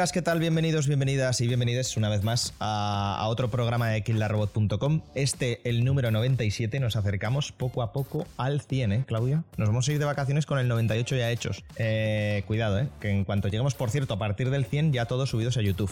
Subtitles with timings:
[0.00, 0.40] amigas, ¿qué tal?
[0.40, 5.02] Bienvenidos, bienvenidas y bienvenidos una vez más a, otro programa de killarrobot.com.
[5.14, 9.44] Este, el número 97, nos acercamos poco a poco al 100, ¿eh, Claudia?
[9.58, 11.64] Nos vamos a ir de vacaciones con el 98 ya hechos.
[11.76, 12.88] Eh, cuidado, ¿eh?
[12.98, 15.90] Que en cuanto lleguemos, por cierto, a partir del 100 ya todos subidos a YouTube.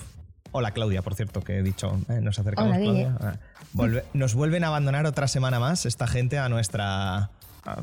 [0.52, 2.20] Hola Claudia, por cierto, que he dicho, ¿eh?
[2.22, 2.78] nos acercamos.
[2.78, 3.38] Hola,
[3.74, 4.02] Claudia.
[4.14, 7.28] Nos vuelven a abandonar otra semana más esta gente a nuestra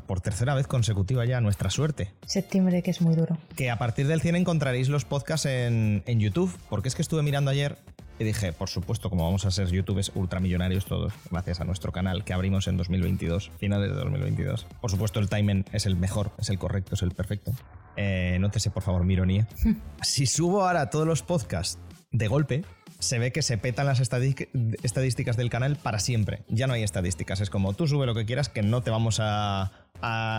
[0.08, 2.12] por tercera vez consecutiva ya nuestra suerte.
[2.26, 3.38] Septiembre, que es muy duro.
[3.56, 7.52] Que a partir del 100 encontraréis los podcasts en, YouTube, porque es que estuve mirando
[7.52, 7.78] ayer
[8.18, 12.24] y dije, por supuesto, como vamos a ser youtubers ultramillonarios todos, gracias a nuestro canal
[12.24, 14.66] que abrimos en 2022, finales de 2022.
[14.80, 17.52] Por supuesto, el timing es el mejor, es el correcto, es el perfecto.
[17.98, 19.48] Eh, nótese, por favor, mi ironía.
[20.02, 21.78] si subo ahora todos los podcasts
[22.12, 22.64] de golpe,
[23.06, 26.42] se ve que se petan las estadísticas del canal para siempre.
[26.48, 27.40] Ya no hay estadísticas.
[27.40, 29.72] Es como tú sube lo que quieras, que no te vamos a,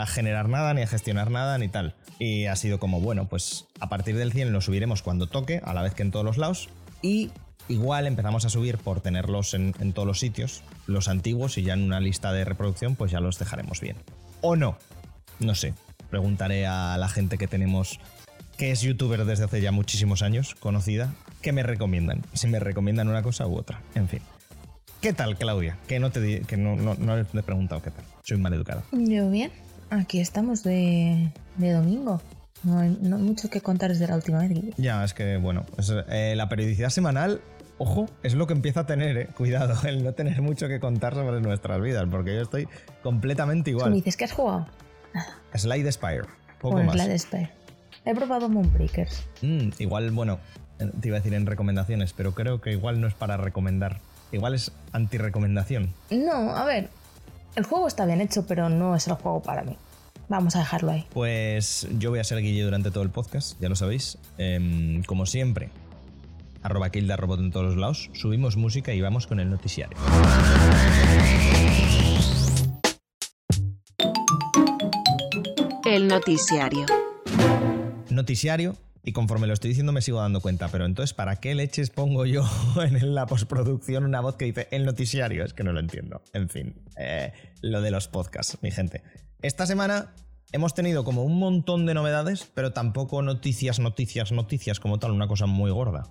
[0.09, 1.94] generar nada, ni a gestionar nada, ni tal.
[2.19, 5.75] Y ha sido como, bueno, pues a partir del 100 lo subiremos cuando toque, a
[5.75, 6.69] la vez que en todos los lados.
[7.03, 7.31] Y
[7.69, 11.75] igual empezamos a subir por tenerlos en, en todos los sitios, los antiguos, y ya
[11.75, 13.97] en una lista de reproducción, pues ya los dejaremos bien.
[14.41, 14.77] O no.
[15.39, 15.75] No sé.
[16.11, 17.98] Preguntaré a la gente que tenemos
[18.56, 22.23] que es youtuber desde hace ya muchísimos años, conocida, ¿qué me recomiendan?
[22.33, 23.81] Si me recomiendan una cosa u otra.
[23.95, 24.20] En fin.
[25.01, 25.77] ¿Qué tal, Claudia?
[25.87, 28.05] Que no te que no, no, no he preguntado qué tal.
[28.23, 28.83] Soy mal educado.
[28.93, 29.53] Yo bien.
[29.91, 32.20] Aquí estamos de, de domingo.
[32.65, 34.51] No hay, no mucho que contar desde la última vez.
[34.77, 35.65] Ya, es que, bueno,
[36.09, 37.41] eh, la periodicidad semanal,
[37.78, 39.28] ojo, es lo que empieza a tener, eh.
[39.37, 42.66] Cuidado, el no tener mucho que contar sobre nuestras vidas, porque yo estoy
[43.03, 43.91] completamente igual.
[43.91, 44.66] ¿Me dices que has jugado?
[45.55, 46.25] Slide Spire.
[46.60, 46.97] Poco más.
[46.97, 47.50] Slide Spire.
[48.05, 49.25] He probado Moonbreakers.
[49.43, 50.39] Mm, igual, bueno,
[50.78, 54.00] te iba a decir en recomendaciones, pero creo que igual no es para recomendar.
[54.32, 55.94] Igual es anti-recomendación.
[56.10, 56.91] No, a ver,
[57.54, 59.76] el juego está bien hecho, pero no es el juego para mí.
[60.28, 61.06] Vamos a dejarlo ahí.
[61.12, 64.19] Pues yo voy a ser Guille durante todo el podcast, ya lo sabéis.
[64.38, 65.70] Em, como siempre,
[66.62, 68.10] arroba Kilda Robot en todos los lados.
[68.12, 69.97] Subimos música y vamos con el noticiario.
[75.84, 76.86] El noticiario
[78.16, 78.76] noticiario
[79.06, 82.27] y conforme lo estoy diciendo me sigo dando cuenta, pero entonces, ¿para qué leches pongo
[82.27, 82.44] yo
[82.83, 85.44] en la postproducción una voz que dice el noticiario?
[85.44, 86.22] Es que no lo entiendo.
[86.33, 89.05] En fin, eh, lo de los podcasts, mi gente.
[89.43, 90.12] Esta semana
[90.50, 95.28] hemos tenido como un montón de novedades, pero tampoco noticias, noticias, noticias como tal, una
[95.28, 96.09] cosa muy gorda.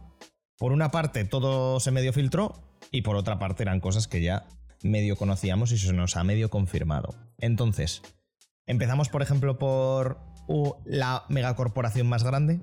[0.58, 4.48] Por una parte, todo se medio filtró y por otra parte eran cosas que ya
[4.84, 7.14] medio conocíamos y se nos ha medio confirmado.
[7.40, 8.04] Entonces,
[8.68, 10.22] empezamos por ejemplo por
[10.86, 12.62] la megacorporación más grande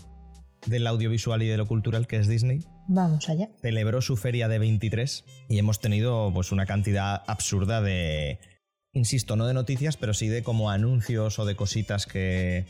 [0.66, 2.60] del audiovisual y de lo cultural que es Disney.
[2.88, 3.48] Vamos allá.
[3.60, 8.38] Celebró su feria de 23 y hemos tenido pues una cantidad absurda de,
[8.92, 12.66] insisto, no de noticias, pero sí de como anuncios o de cositas que,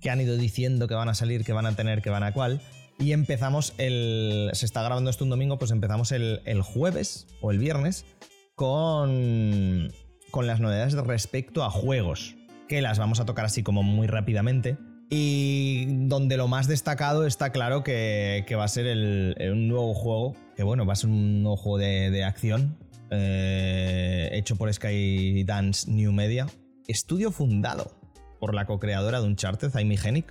[0.00, 2.32] que han ido diciendo que van a salir, que van a tener, que van a
[2.32, 2.60] cual.
[2.98, 4.50] Y empezamos el.
[4.52, 8.06] Se está grabando esto un domingo, pues empezamos el, el jueves o el viernes
[8.54, 9.92] con.
[10.30, 12.36] con las novedades respecto a juegos
[12.68, 14.78] que las vamos a tocar así como muy rápidamente.
[15.10, 20.34] Y donde lo más destacado está claro que, va a ser el, un nuevo juego,
[20.56, 22.76] que bueno, va a ser un nuevo juego de, acción
[23.10, 26.46] eh, hecho por Skydance New Media,
[26.88, 27.96] estudio fundado
[28.40, 30.26] por la co-creadora de Uncharted, Amy Hennig,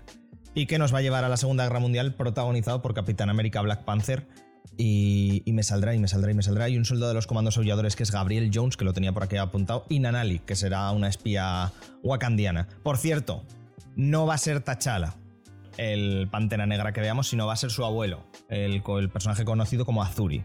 [0.55, 3.61] y que nos va a llevar a la Segunda Guerra Mundial protagonizado por Capitán América
[3.61, 4.27] Black Panther
[4.77, 6.69] y, me saldrá, y me saldrá, y me saldrá.
[6.69, 9.23] Y un soldado de los comandos aulladores que es Gabriel Jones, que lo tenía por
[9.23, 9.85] aquí apuntado.
[9.89, 12.67] Y Nanali, que será una espía wakandiana.
[12.81, 13.43] Por cierto,
[13.95, 15.15] no va a ser T'Challa,
[15.77, 18.81] el Pantera Negra que veamos, sino va a ser su abuelo, el,
[19.11, 20.43] personaje conocido como Azuri.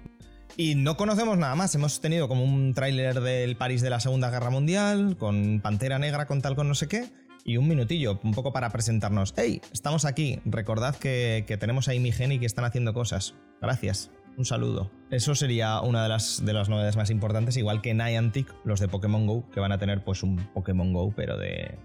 [0.57, 1.75] Y no conocemos nada más.
[1.75, 6.27] Hemos tenido como un tráiler del París de la Segunda Guerra Mundial, con Pantera Negra,
[6.27, 7.09] con tal, con no sé qué.
[7.45, 9.35] Y un minutillo, un poco para presentarnos.
[9.37, 9.61] ¡Hey!
[9.73, 10.41] Estamos aquí.
[10.45, 13.35] Recordad que, que tenemos a Amy y que están haciendo cosas.
[13.61, 14.91] Gracias un saludo.
[15.11, 18.87] Eso sería una de las, de las novedades más importantes, igual que Niantic, los de
[18.87, 21.77] Pokémon Go, que van a tener pues un Pokémon Go, pero de,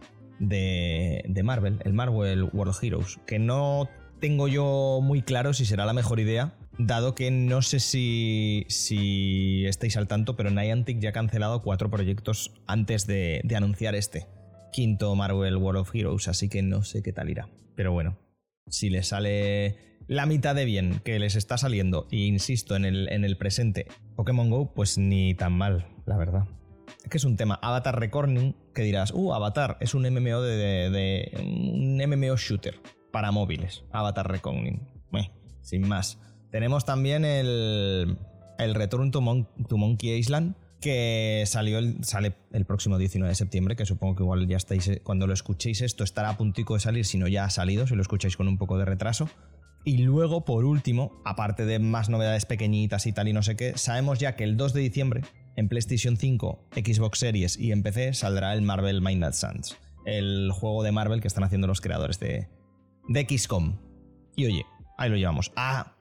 [0.47, 5.93] de, Marvel, el Marvel World Heroes, que no tengo yo muy claro si será la
[5.93, 11.13] mejor idea, dado que no sé si, si estáis al tanto, pero Niantic ya ha
[11.13, 14.27] cancelado cuatro proyectos antes de, de anunciar este
[14.71, 17.49] quinto Marvel World of Heroes, así que no sé qué tal irá.
[17.75, 18.17] Pero bueno,
[18.67, 23.09] si le sale la mitad de bien que les está saliendo, e insisto, en el,
[23.11, 26.45] en el presente Pokémon Go, pues ni tan mal, la verdad.
[27.09, 27.59] Que es un tema.
[27.61, 32.79] Avatar Recording, que dirás, uh, Avatar es un MMO de, un MMO shooter
[33.11, 33.83] para móviles.
[33.91, 34.79] Avatar Recording.
[35.61, 36.19] sin más.
[36.51, 38.17] Tenemos también el,
[38.59, 39.21] el Return to,
[39.67, 44.23] to Monkey Island, que salió el, sale el próximo 19 de septiembre, que supongo que
[44.23, 47.45] igual ya estáis, cuando lo escuchéis esto estará a puntico de salir, si no ya
[47.45, 49.29] ha salido, si lo escucháis con un poco de retraso
[49.85, 53.77] Y luego, por último, aparte de más novedades pequeñitas y tal y no sé qué,
[53.77, 55.21] sabemos ya que el 2 de diciembre
[55.55, 60.83] en PlayStation 5, Xbox Series y en PC saldrá el Marvel Midnight Suns, el juego
[60.83, 62.47] de Marvel que están haciendo los creadores de,
[63.07, 63.77] de XCOM.
[64.35, 64.65] Y oye,
[64.97, 65.51] ahí lo llevamos.
[65.55, 65.95] Ah,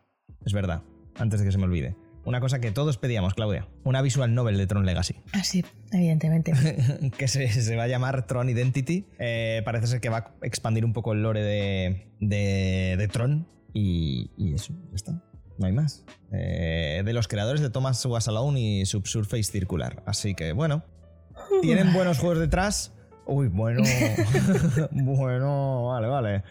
[0.45, 0.83] es verdad,
[1.17, 1.97] antes de que se me olvide.
[2.25, 3.67] Una cosa que todos pedíamos, Claudia.
[3.83, 5.17] Una visual novel de Tron Legacy.
[5.33, 6.53] Ah, sí, evidentemente.
[7.19, 9.07] que se, va a llamar Tron Identity.
[9.19, 13.47] Eh, parece ser que va a expandir un poco el lore de, de, Tron.
[13.75, 15.23] Y, y, eso, ya está.
[15.59, 16.05] No hay más.
[16.33, 20.03] Eh, de los creadores de Thomas Was Alone y Subsurface Circular.
[20.07, 20.85] Así que, bueno.
[21.61, 22.93] Tienen buenos juegos detrás.
[23.27, 23.83] Uy, bueno.
[24.91, 26.43] bueno, vale, vale.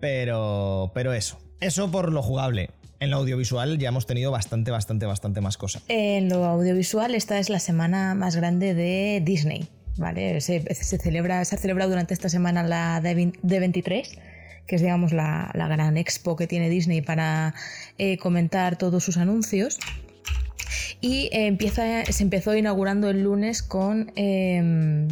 [0.00, 1.38] Pero, pero eso.
[1.60, 2.70] Eso por lo jugable.
[3.00, 5.82] En lo audiovisual ya hemos tenido bastante, bastante, bastante más cosas.
[5.88, 9.68] En lo audiovisual, esta es la semana más grande de Disney.
[9.96, 10.40] ¿vale?
[10.40, 10.60] Se,
[10.98, 14.18] celebra, se ha celebrado durante esta semana la D23,
[14.66, 17.54] que es digamos la, gran expo que tiene Disney para
[17.98, 19.78] eh, comentar todos sus anuncios.
[21.00, 25.08] Y empieza, se empezó inaugurando el lunes con em,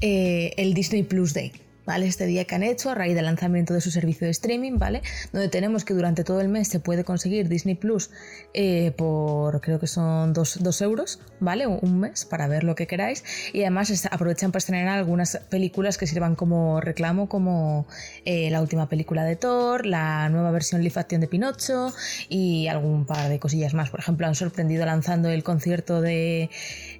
[0.00, 1.52] eh, el Disney Plus Day.
[1.86, 5.02] Este día que han hecho a raíz del lanzamiento de su servicio de streaming, ¿vale?
[5.32, 8.10] Donde tenemos que durante todo el mes se puede conseguir Disney Plus
[8.54, 11.66] eh, por creo que son 2 euros, ¿vale?
[11.66, 13.24] Un mes para ver lo que queráis.
[13.52, 17.86] Y además aprovechan para estrenar algunas películas que sirvan como reclamo, como
[18.24, 21.92] eh, la última película de Thor, la nueva versión live action de Pinocho
[22.28, 23.90] y algún par de cosillas más.
[23.90, 26.50] Por ejemplo, han sorprendido lanzando el concierto de,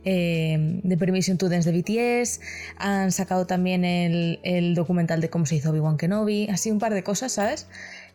[0.05, 2.41] eh, de Permission to Dance de BTS,
[2.77, 6.95] han sacado también el, el documental de cómo se hizo Obi-Wan Kenobi, así un par
[6.95, 7.67] de cosas, ¿sabes?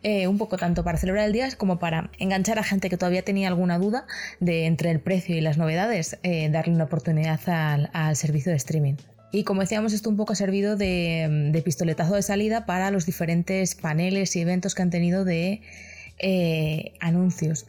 [0.02, 3.22] Eh, un poco tanto para celebrar el día como para enganchar a gente que todavía
[3.22, 4.06] tenía alguna duda
[4.38, 7.40] de entre el precio y las novedades, eh, darle una oportunidad
[7.92, 8.94] al, servicio de streaming.
[9.32, 13.74] Y como decíamos, esto un poco ha servido de, pistoletazo de salida para los diferentes
[13.74, 15.62] paneles y eventos que han tenido de
[16.18, 17.66] eh, anuncios.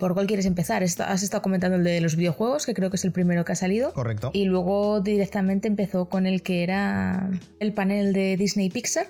[0.00, 0.82] ¿Por cuál quieres empezar?
[0.82, 3.56] Has estado comentando el de los videojuegos, que creo que es el primero que ha
[3.56, 3.92] salido.
[3.92, 4.30] Correcto.
[4.32, 7.30] Y luego directamente empezó con el que era
[7.60, 9.06] el panel de Disney Pixar.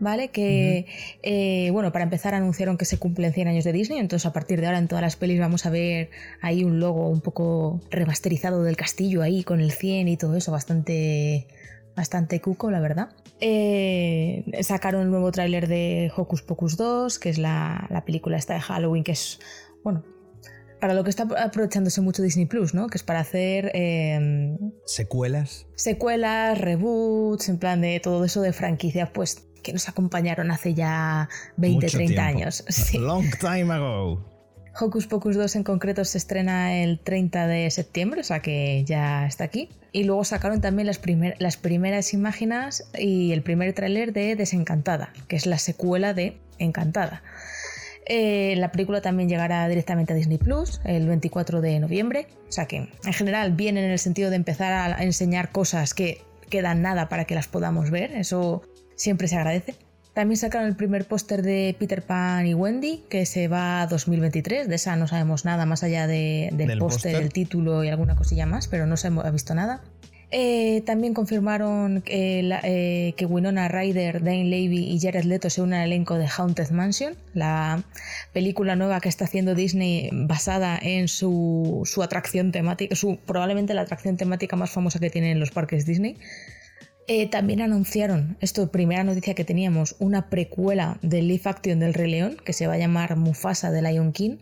[0.00, 0.28] ¿Vale?
[0.28, 0.86] Que,
[1.24, 4.60] eh, bueno, para empezar anunciaron que se cumplen 100 años de Disney, entonces a partir
[4.60, 6.10] de ahora en todas las pelis vamos a ver
[6.40, 10.52] ahí un logo un poco remasterizado del castillo ahí con el 100 y todo eso,
[10.52, 11.48] bastante,
[11.96, 13.08] bastante cuco, la verdad.
[13.40, 18.54] Eh, sacaron el nuevo tráiler de Hocus Pocus 2, que es la, la película esta
[18.54, 19.40] de Halloween, que es
[19.84, 20.04] bueno,
[20.80, 22.86] para lo que está aprovechándose mucho Disney Plus, ¿no?
[22.88, 23.70] Que es para hacer.
[23.74, 25.66] Em, secuelas.
[25.74, 31.28] Secuelas, reboots, en plan de todo eso de franquicias, pues que nos acompañaron hace ya
[31.56, 32.64] 20, 30 años.
[32.94, 34.24] Long time ago.
[34.80, 39.26] Hocus Pocus 2 en concreto se estrena el 30 de septiembre, o sea que ya
[39.26, 39.70] está aquí.
[39.90, 41.00] Y luego sacaron también las,
[41.38, 47.22] las primeras imágenes y el primer tráiler de Desencantada, que es la secuela de Encantada.
[48.08, 52.26] Eh, la película también llegará directamente a Disney Plus el 24 de noviembre.
[52.48, 56.22] O sea que en general vienen en el sentido de empezar a enseñar cosas que
[56.48, 58.12] quedan nada para que las podamos ver.
[58.12, 58.62] Eso
[58.96, 59.74] siempre se agradece.
[60.18, 64.68] También sacaron el primer póster de Peter Pan y Wendy, que se va a 2023.
[64.68, 68.66] De esa no sabemos nada más allá del póster, el título y alguna cosilla más,
[68.66, 69.80] pero no se ha visto nada.
[70.30, 75.86] Eh, también confirmaron eh, que Winona Ryder, Dane Levy y Jared Leto se unen al
[75.86, 77.82] elenco de Haunted Mansion, la
[78.34, 84.18] película nueva que está haciendo Disney basada en su, atracción temática, su, probablemente la atracción
[84.18, 86.18] temática más famosa que tienen los parques Disney.
[87.06, 92.10] Eh, también anunciaron, esto primera noticia que teníamos, una precuela del live action del Rey
[92.10, 94.36] León que se va a llamar Mufasa de Lion King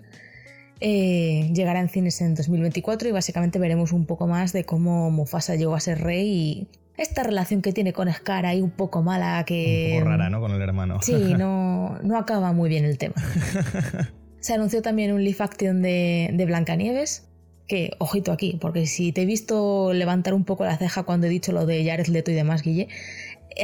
[0.81, 5.55] eh, llegará en cines en 2024 y básicamente veremos un poco más de cómo Mufasa
[5.55, 6.69] llegó a ser rey y
[6.99, 9.93] esta relación que tiene con Scar ahí un poco mala que...
[9.93, 10.41] Un poco rara, ¿no?
[10.41, 11.01] Con el hermano.
[11.03, 13.15] Sí, no, no acaba muy bien el tema.
[14.41, 17.27] Se anunció también un live action de, de Blancanieves,
[17.67, 21.31] que, ojito aquí, porque si te he visto levantar un poco la ceja cuando he
[21.31, 22.89] dicho lo de Jared Leto y demás, Guille,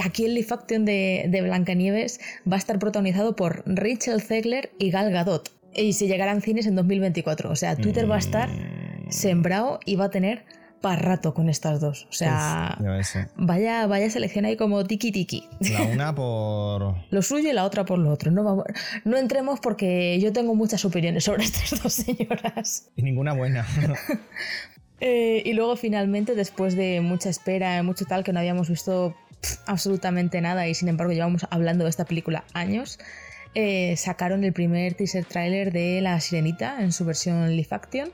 [0.02, 4.90] aquí el live action de, de Blancanieves va a estar protagonizado por Rachel Zegler y
[4.90, 7.50] Gal Gadot y se llegarán cines en 2024.
[7.50, 9.11] O sea, Twitter va a estar mm.
[9.11, 10.45] sembrado y va a tener
[10.83, 12.07] para rato con estas dos.
[12.11, 12.76] O sea,
[13.37, 15.49] vaya, vaya selección ahí como tiki tiki.
[15.61, 16.97] La una por.
[17.09, 18.31] lo suyo y la otra por lo otro.
[18.31, 18.64] No,
[19.05, 22.91] no entremos porque yo tengo muchas opiniones sobre estas dos señoras.
[22.97, 23.67] Y ninguna buena.
[25.05, 29.17] Eh, y luego finalmente, después de mucha espera, mucho tal, que no habíamos visto
[29.67, 33.00] absolutamente nada y sin embargo llevamos hablando de esta película años.
[33.54, 38.11] Eh, sacaron el primer teaser trailer de La Sirenita en su versión live action.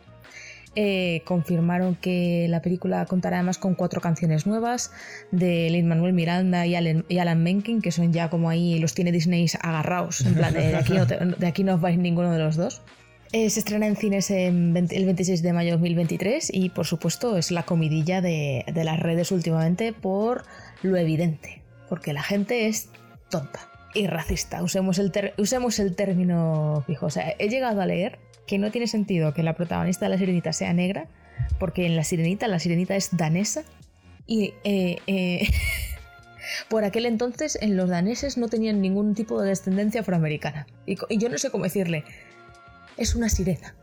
[0.74, 4.92] eh, confirmaron que la película contará además con cuatro canciones nuevas
[5.32, 9.46] de Lin Manuel Miranda y Alan, Menken, que son ya como ahí los tiene Disney
[9.60, 12.82] agarrados, en plan de, aquí, no de aquí no os vais ninguno de los dos.
[13.32, 17.50] Eh, se estrena en cines el 26 de mayo de 2023 y por supuesto es
[17.50, 20.44] la comidilla de, las redes últimamente por
[20.82, 22.88] lo evidente, porque la gente es
[23.30, 24.62] tonta y racista.
[24.62, 27.06] Usemos el, usemos el término fijo.
[27.06, 30.18] O sea, he llegado a leer que no tiene sentido que la protagonista de la
[30.18, 31.06] sirenita sea negra,
[31.58, 33.62] porque en la sirenita la sirenita es danesa
[34.26, 35.48] y eh, eh,
[36.68, 40.66] por aquel entonces en los daneses no tenían ningún tipo de descendencia afroamericana.
[40.86, 42.04] y yo no sé cómo decirle,
[42.96, 43.74] es una sirena.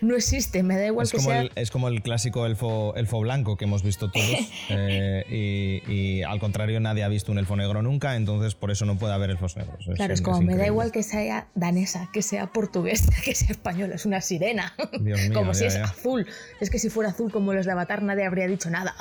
[0.00, 1.40] No existe, me da igual es que como sea.
[1.42, 4.26] El, es como el clásico elfo, elfo blanco que hemos visto todos.
[4.68, 8.98] Eh, y, al contrario, nadie ha visto un elfo negro nunca, entonces por eso no
[8.98, 9.88] puede haber elfos negros.
[9.94, 13.94] claro, es como me da igual que sea danesa, que sea portuguesa, que sea española,
[13.94, 14.74] es una sirena.
[15.34, 16.26] como si es azul.
[16.60, 18.94] Es que si fuera azul como los de Avatar, nadie habría dicho nada.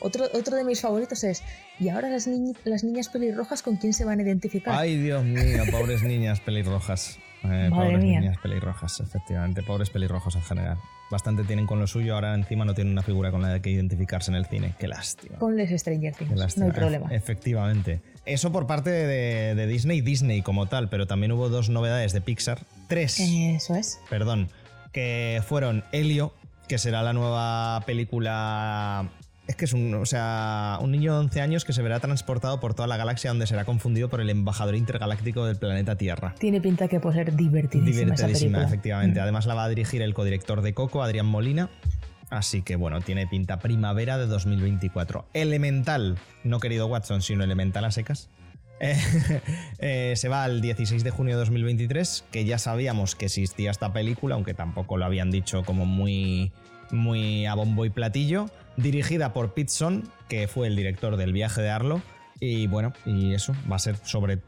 [0.00, 1.42] Otro, otro de mis favoritos es,
[1.80, 2.28] ¿y ahora las,
[2.64, 4.74] las niñas pelirrojas con quién se van a identificar?
[4.76, 7.18] Ay, Dios mío, pobres niñas pelirrojas.
[7.44, 9.62] Eh, pobres niñas pelirrojas, efectivamente.
[9.62, 10.78] Pobres pelirrojos en general.
[11.10, 14.30] Bastante tienen con lo suyo, ahora encima no tienen una figura con la que identificarse
[14.30, 14.74] en el cine.
[14.78, 15.38] Qué lástima.
[15.38, 17.08] Ponles Stranger Things, no hay problema.
[17.10, 18.02] efectivamente.
[18.26, 22.20] Eso por parte de, de, Disney, Disney como tal, pero también hubo dos novedades de
[22.20, 22.58] Pixar.
[22.88, 23.18] Tres.
[23.20, 24.00] Eso es.
[24.10, 24.48] Perdón.
[24.92, 26.34] Que fueron Helio,
[26.66, 29.08] que será la nueva película
[29.48, 32.60] es que es un, o sea, un niño de 11 años que se verá transportado
[32.60, 36.34] por toda la galaxia donde será confundido por el embajador intergaláctico del planeta Tierra.
[36.38, 38.14] Tiene pinta que puede ser divertidísima.
[38.14, 39.18] Divertidísima, efectivamente.
[39.18, 39.22] Mm.
[39.22, 41.70] Además la va a dirigir el codirector de Coco, Adrián Molina.
[42.28, 45.24] Así que bueno, tiene pinta primavera de 2024.
[45.32, 48.28] Elemental, no querido Watson, sino Elemental a secas.
[49.80, 53.92] Eh, se va al 16 de junio de 2023, que ya sabíamos que existía esta
[53.92, 56.52] película, aunque tampoco lo habían dicho como muy,
[56.90, 61.70] muy a bombo y platillo dirigida por Pitson, que fue el director del viaje de
[61.70, 62.00] Arlo.
[62.40, 64.38] Y bueno, y eso va a ser sobre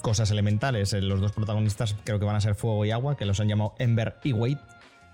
[0.00, 0.92] cosas elementales.
[0.92, 3.48] Eh, los dos protagonistas creo que van a ser Fuego y Agua, que los han
[3.48, 4.60] llamado Ember y Wade.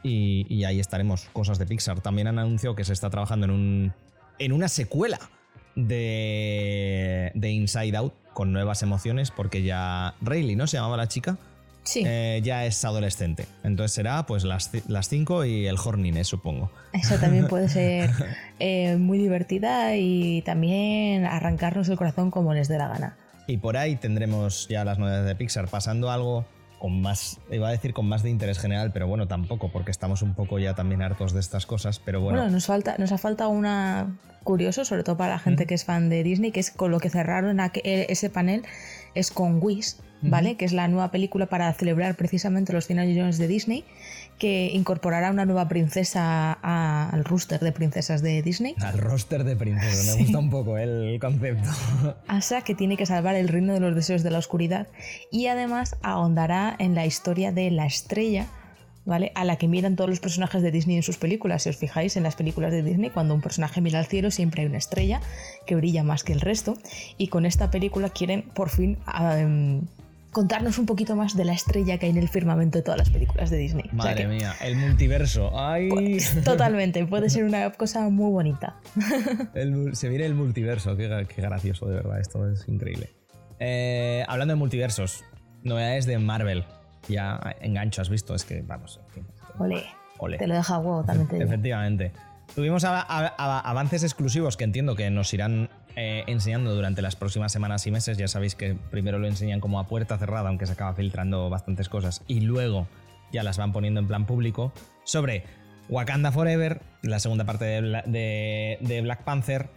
[0.02, 2.00] Y, ahí estaremos, cosas de Pixar.
[2.00, 3.92] También han anunciado que se está trabajando en, un,
[4.38, 5.18] en una secuela
[5.74, 10.66] de, de Inside Out con nuevas emociones, porque ya Rayleigh, ¿no?
[10.66, 11.36] Se llamaba la chica.
[11.94, 13.46] Eh, ya es adolescente.
[13.64, 14.70] Entonces será pues las
[15.08, 16.70] 5 y el Hornines, supongo.
[16.92, 18.10] Eso también puede ser
[18.58, 23.16] eh, muy divertida y también arrancarnos el corazón como les dé la gana.
[23.46, 26.44] Y por ahí tendremos ya las novedades de Pixar, pasando algo
[26.78, 30.22] con más, iba a decir con más de interés general, pero bueno, tampoco, porque estamos
[30.22, 32.38] un poco ya también hartos de estas cosas, pero bueno.
[32.38, 35.84] Bueno, nos, falta, nos ha faltado una curioso, sobre todo para la gente que es
[35.84, 38.62] fan de Disney, que es con lo que cerraron ese panel,
[39.14, 40.56] es con Wish, ¿vale?
[40.56, 43.84] Que es la nueva película para celebrar precisamente los 100 años de Disney,
[44.38, 48.74] que incorporará una nueva princesa al roster de princesas de Disney.
[48.80, 51.68] Al roster de princesas, me gusta un poco el concepto.
[52.26, 54.88] Asa, que tiene que salvar el reino de los deseos de la oscuridad,
[55.30, 58.46] y además ahondará en la historia de la estrella.
[59.06, 59.32] ¿Vale?
[59.34, 61.62] A la que miran todos los personajes de Disney en sus películas.
[61.62, 64.60] Si os fijáis en las películas de Disney, cuando un personaje mira al cielo siempre
[64.60, 65.22] hay una estrella
[65.66, 66.76] que brilla más que el resto.
[67.16, 69.86] Y con esta película quieren por fin em,
[70.30, 73.10] contarnos un poquito más de la estrella que hay en el firmamento de todas las
[73.10, 73.84] películas de Disney.
[73.92, 75.58] Madre mía, el multiverso.
[75.58, 75.88] ¡Ay!
[75.88, 78.76] Pues, totalmente, puede ser una cosa muy bonita.
[79.92, 83.10] se viene el multiverso, qué, gracioso, de verdad, esto es increíble.
[83.58, 85.24] Eh, hablando de multiversos,
[85.62, 86.64] novedades de Marvel.
[87.08, 89.00] Ya engancho, has visto, es que vamos.
[89.58, 91.28] Ole, Te lo deja huevo también.
[91.28, 92.12] Te Efectivamente.
[92.54, 97.90] Tuvimos avances exclusivos que entiendo que nos irán eh, enseñando durante las próximas semanas y
[97.90, 98.18] meses.
[98.18, 101.88] Ya sabéis que primero lo enseñan como a puerta cerrada, aunque se acaba filtrando bastantes
[101.88, 102.86] cosas, y luego
[103.32, 104.72] ya las van poniendo en plan público,
[105.04, 105.44] sobre
[105.88, 109.68] Wakanda Forever, la segunda parte de, Black Panther,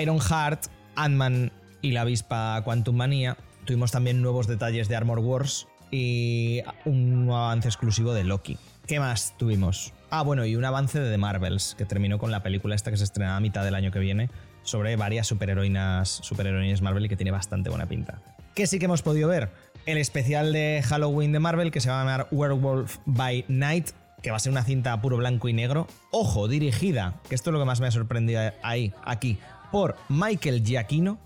[0.00, 3.36] Iron Heart, Ant-Man y la avispa Quantum Manía.
[3.64, 8.58] Tuvimos también nuevos detalles de Armor Wars y un avance exclusivo de Loki.
[8.86, 9.92] ¿Qué más tuvimos?
[10.10, 12.96] Ah, bueno, y un avance de The Marvels, que terminó con la película esta que
[12.96, 14.30] se estrena a mitad del año que viene,
[14.66, 18.20] sobre varias superheroínas, superheroínas Marvel y que tiene bastante buena pinta.
[18.54, 19.50] ¿Qué sí que hemos podido ver?
[19.86, 23.90] El especial de Halloween de Marvel, que se va a llamar Werewolf by Night,
[24.22, 25.86] que va a ser una cinta puro blanco y negro.
[26.10, 29.38] Ojo, dirigida, que esto es lo que más me ha sorprendido ahí, aquí,
[29.70, 31.20] por Michael Giacchino.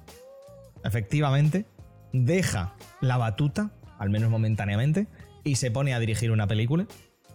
[0.85, 1.66] Efectivamente,
[2.12, 5.06] deja la batuta, al menos momentáneamente,
[5.44, 6.87] y se pone a dirigir una película.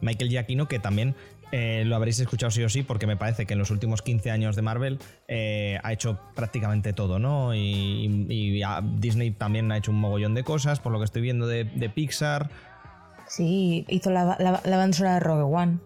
[0.01, 1.15] Michael Giacchino, que también
[1.52, 4.32] eh, lo habréis escuchado sí o sí, porque me parece que en los últimos 15
[4.32, 7.54] años de Marvel eh, ha hecho prácticamente todo, ¿no?
[7.54, 8.64] Y,
[8.98, 12.50] Disney también ha hecho un mogollón de cosas, por lo que estoy viendo de, Pixar.
[13.28, 15.78] Sí, hizo la, la, banda sonora de Rogue One.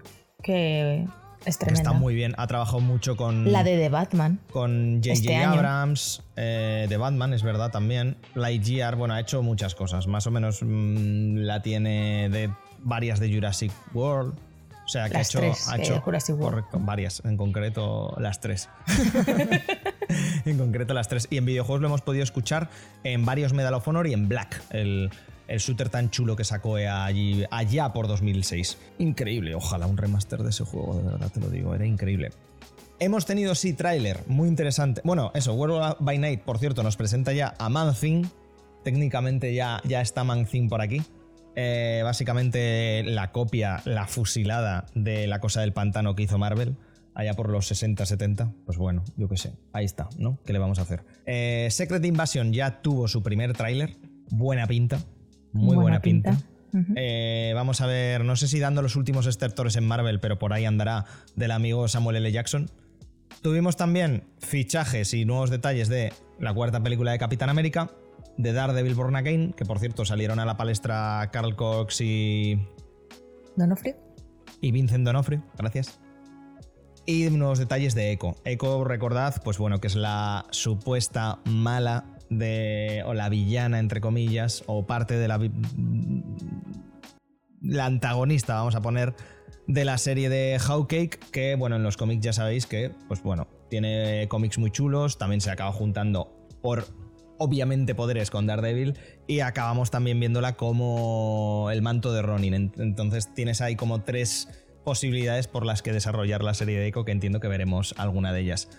[0.41, 1.07] que
[1.45, 1.91] es que tremenda.
[1.91, 2.33] está muy bien.
[2.37, 3.51] Ha trabajado mucho con.
[3.51, 4.39] La de The Batman.
[4.51, 5.13] Con J.J.
[5.13, 5.35] Este.
[5.37, 8.17] Abrams, eh, de Batman, es verdad también.
[8.35, 10.07] Lightyear, bueno, ha hecho muchas cosas.
[10.07, 12.49] Más o menos mm, la tiene de
[12.79, 14.33] varias de Jurassic World.
[14.89, 15.39] O sea, que Las ha hecho.
[15.39, 16.49] tres ha de hecho Jurassic World.
[16.49, 18.69] Correcto, varias, en concreto las tres.
[20.45, 21.27] en concreto las tres.
[21.29, 22.71] Y en videojuegos lo hemos podido escuchar
[23.03, 25.11] en varios Medal of Honor y en Black, el,
[25.47, 28.79] el shooter tan chulo que sacó allí, allá por 2006.
[28.97, 32.31] Increíble, ojalá un remaster de ese juego, de verdad te lo digo, era increíble.
[32.97, 35.01] Hemos tenido, sí, tráiler, muy interesante.
[35.03, 38.25] Bueno, eso, World by Night, por cierto, nos presenta ya a Man Thing.
[38.83, 41.03] Técnicamente ya, ya está Man Thing por aquí.
[41.55, 46.75] Eh, básicamente la copia, la fusilada de la cosa del pantano que hizo Marvel
[47.15, 48.53] allá por los 60, 70.
[48.65, 50.39] Pues bueno, yo qué sé, ahí está, ¿no?
[50.45, 51.03] ¿Qué le vamos a hacer?
[51.25, 53.97] Eh, Secret Invasion ya tuvo su primer tráiler.
[54.29, 54.99] Buena pinta,
[55.51, 56.37] muy buena, pinta.
[56.95, 60.53] Eh, vamos a ver, no sé si dando los últimos estertores en Marvel, pero por
[60.53, 62.31] ahí andará del amigo Samuel L.
[62.31, 62.69] Jackson.
[63.41, 67.91] Tuvimos también fichajes y nuevos detalles de la cuarta película de Capitán América,
[68.39, 72.57] de Daredevil Born Again, que por cierto salieron a la palestra Carl Cox y,
[73.57, 73.97] ¿Donofrio?
[74.61, 75.99] y Vincent Donofrio, gracias.
[77.05, 78.35] Y nuevos detalles de Echo.
[78.45, 83.03] Echo, recordad, pues bueno, que es la supuesta mala de.
[83.05, 85.39] o la villana, entre comillas, o parte de la.
[87.61, 89.15] la antagonista, vamos a poner,
[89.67, 93.47] de la serie de Hawkeye, que bueno, en los cómics ya sabéis que, pues bueno,
[93.69, 96.85] tiene cómics muy chulos, también se acaba juntando por
[97.39, 98.93] obviamente poderes con Daredevil
[99.27, 102.53] y acabamos también viéndola como el manto de Ronin.
[102.53, 104.47] En- Entonces tienes ahí como tres
[104.83, 108.41] posibilidades por las que desarrollar la serie de Echo, que entiendo que veremos alguna de
[108.41, 108.69] ellas.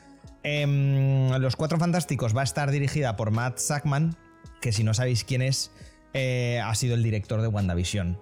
[0.43, 4.17] Em, Los Cuatro Fantásticos va a estar dirigida por Matt Sackman,
[4.61, 5.71] que si no sabéis quién es,
[6.15, 8.19] eh, ha sido el director de WandaVision.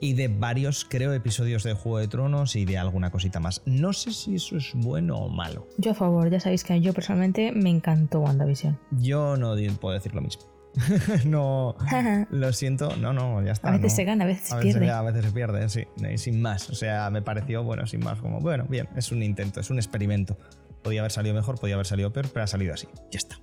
[0.00, 3.62] Y de varios, creo, episodios de Juego de Tronos y de alguna cosita más.
[3.64, 5.66] No sé si eso es bueno o malo.
[5.78, 8.78] Yo a favor, ya sabéis que yo personalmente me encantó WandaVision.
[8.90, 10.42] Yo no puedo decir lo mismo.
[11.24, 11.76] no,
[12.30, 13.68] lo siento, no, no, ya está.
[13.68, 13.96] a veces no.
[13.96, 14.90] se gana, a veces se A veces, pierde.
[14.90, 16.68] a veces se pierde, sí, y sin más.
[16.70, 19.78] O sea, me pareció, bueno, sin más, como, bueno, bien, es un intento, es un
[19.78, 20.36] experimento.
[20.82, 23.38] Podía haber salido mejor, podía haber salido peor, pero ha salido así, ya está.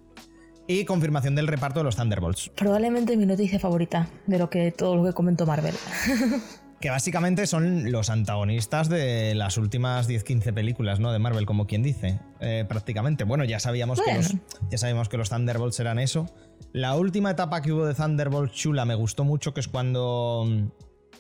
[0.72, 4.96] Y confirmación del reparto de los Thunderbolts, Probablemente mi noticia favorita de lo que todo
[4.96, 5.76] lo que comentó Marvel.
[6.80, 11.12] que básicamente son los antagonistas de las últimas 10-15 películas, ¿no?
[11.12, 13.26] De Marvel, como quien dice, eh, prácticamente.
[13.26, 14.34] Bueno, ya sabíamos, que los,
[14.70, 16.34] ya sabíamos que los Thunderbolts eran eso.
[16.72, 20.46] La última etapa que hubo de Thunderbolts chula me gustó mucho, que es cuando.
[20.48, 20.68] mm,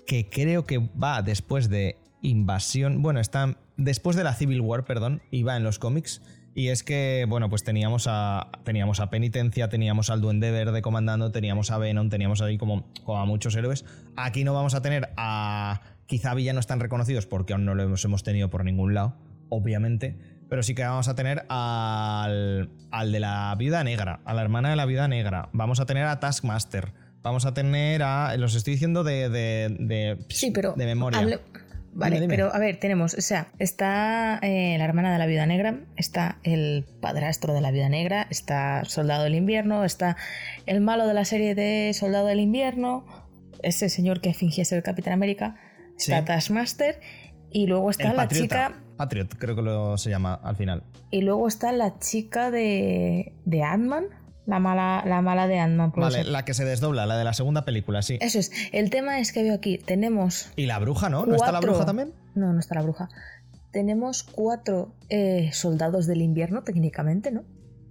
[0.07, 3.01] que creo que va después de Invasión.
[3.01, 6.21] Bueno, está después de la Civil War, perdón, y va en los cómics.
[6.53, 11.31] Y es que, bueno, pues teníamos a, teníamos a Penitencia, teníamos al Duende Verde comandando,
[11.31, 13.85] teníamos a Venom, teníamos ahí como, como a muchos héroes.
[14.17, 18.23] Aquí no vamos a tener a quizá villanos tan reconocidos porque aún no los hemos
[18.23, 19.15] tenido por ningún lado,
[19.49, 20.17] obviamente.
[20.49, 24.69] Pero sí que vamos a tener al, al de la Viuda Negra, a la hermana
[24.69, 25.47] de la Viuda Negra.
[25.53, 26.91] Vamos a tener a Taskmaster.
[27.23, 28.35] Vamos a tener a.
[28.35, 29.29] Los estoy diciendo de.
[29.29, 30.73] de, de- Sí, pero.
[30.75, 31.21] De memoria.
[31.93, 32.35] Vale, Dime, dime.
[32.35, 36.37] pero a ver, tenemos, o sea, está eh, la hermana de la viuda negra, está
[36.43, 40.15] el padrastro de la viuda negra, está Soldado del Invierno, está
[40.65, 43.05] el malo de la serie de Soldado del Invierno,
[43.61, 45.57] ese señor que fingió ser el Capitán América,
[45.97, 46.25] está Sí.
[46.25, 46.99] Taskmaster,
[47.51, 48.67] y luego está El la Patriota.
[48.69, 50.83] chica, Patriot, creo que lo se llama al final.
[51.11, 54.05] y luego está la chica de, de Ant-Man,
[54.45, 55.93] la mala, la mala de Ant-Man.
[55.95, 56.27] Vale, ser.
[56.27, 58.17] la que se desdobla, la de la segunda película, sí.
[58.21, 61.25] Eso es, el tema es que veo aquí, tenemos Y la bruja, ¿no?
[61.25, 62.13] ¿No está la bruja también?
[62.35, 63.09] No, no está la bruja.
[63.71, 67.43] Tenemos cuatro eh, soldados del invierno, técnicamente, ¿no?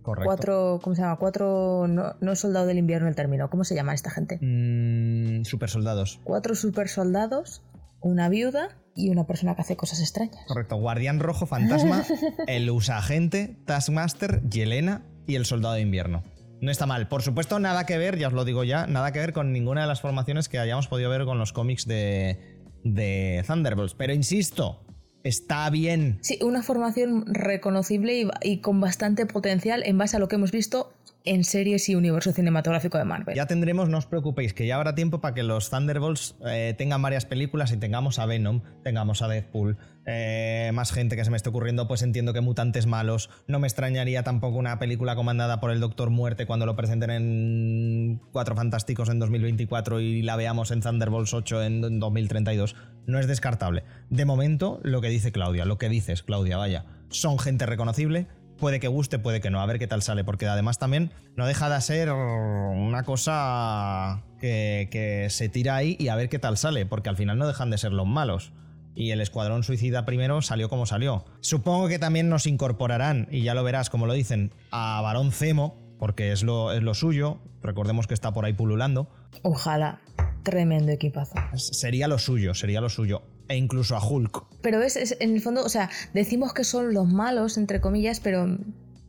[0.02, 0.26] Correcto.
[0.26, 1.16] Cuatro, ¿cómo se llama?
[1.16, 4.38] Cuatro, no, no soldado del invierno el término, ¿cómo se llama esta gente?
[4.40, 6.20] Mm, super soldados.
[6.24, 7.62] Cuatro super soldados,
[8.00, 10.44] una viuda y una persona que hace cosas extrañas.
[10.46, 10.76] Correcto.
[10.76, 12.04] Guardián Rojo, Fantasma,
[12.46, 16.22] el Usagente, Taskmaster, Yelena y el Soldado de Invierno.
[16.60, 17.08] No está mal.
[17.08, 19.82] Por supuesto, nada que ver, ya os lo digo ya, nada que ver con ninguna
[19.82, 22.38] de las formaciones que hayamos podido ver con los cómics de,
[22.84, 23.94] de Thunderbolts.
[23.94, 24.84] Pero insisto,
[25.24, 26.18] está bien.
[26.22, 30.52] Sí, una formación reconocible y, y con bastante potencial en base a lo que hemos
[30.52, 30.92] visto
[31.24, 33.36] en series y universo cinematográfico de Marvel.
[33.36, 37.02] Ya tendremos, no os preocupéis, que ya habrá tiempo para que los Thunderbolts eh, tengan
[37.02, 41.36] varias películas y tengamos a Venom, tengamos a Deadpool, eh, más gente que se me
[41.36, 43.30] esté ocurriendo, pues entiendo que mutantes malos.
[43.46, 48.20] No me extrañaría tampoco una película comandada por el Doctor Muerte cuando lo presenten en
[48.32, 52.76] Cuatro Fantásticos en 2024 y la veamos en Thunderbolts 8 en, en 2032.
[53.06, 53.84] No es descartable.
[54.08, 58.26] De momento, lo que dice Claudia, lo que dices, Claudia, vaya, son gente reconocible,
[58.60, 61.46] Puede que guste, puede que no, a ver qué tal sale, porque además también no
[61.46, 66.84] deja de ser una cosa que se tira ahí y a ver qué tal sale,
[66.84, 68.52] porque al final no dejan de ser los malos.
[68.94, 71.24] Y el Escuadrón Suicida primero salió como salió.
[71.40, 75.76] Supongo que también nos incorporarán, y ya lo verás como lo dicen, a Barón Zemo,
[75.98, 77.38] porque es lo, es lo suyo.
[77.62, 79.08] Recordemos que está por ahí pululando.
[79.42, 80.00] Ojalá.
[80.42, 81.34] Tremendo equipazo.
[81.54, 83.22] Sería lo suyo, sería lo suyo.
[83.48, 84.44] E incluso a Hulk.
[84.62, 88.20] Pero es, es en el fondo, o sea, decimos que son los malos, entre comillas,
[88.20, 88.56] pero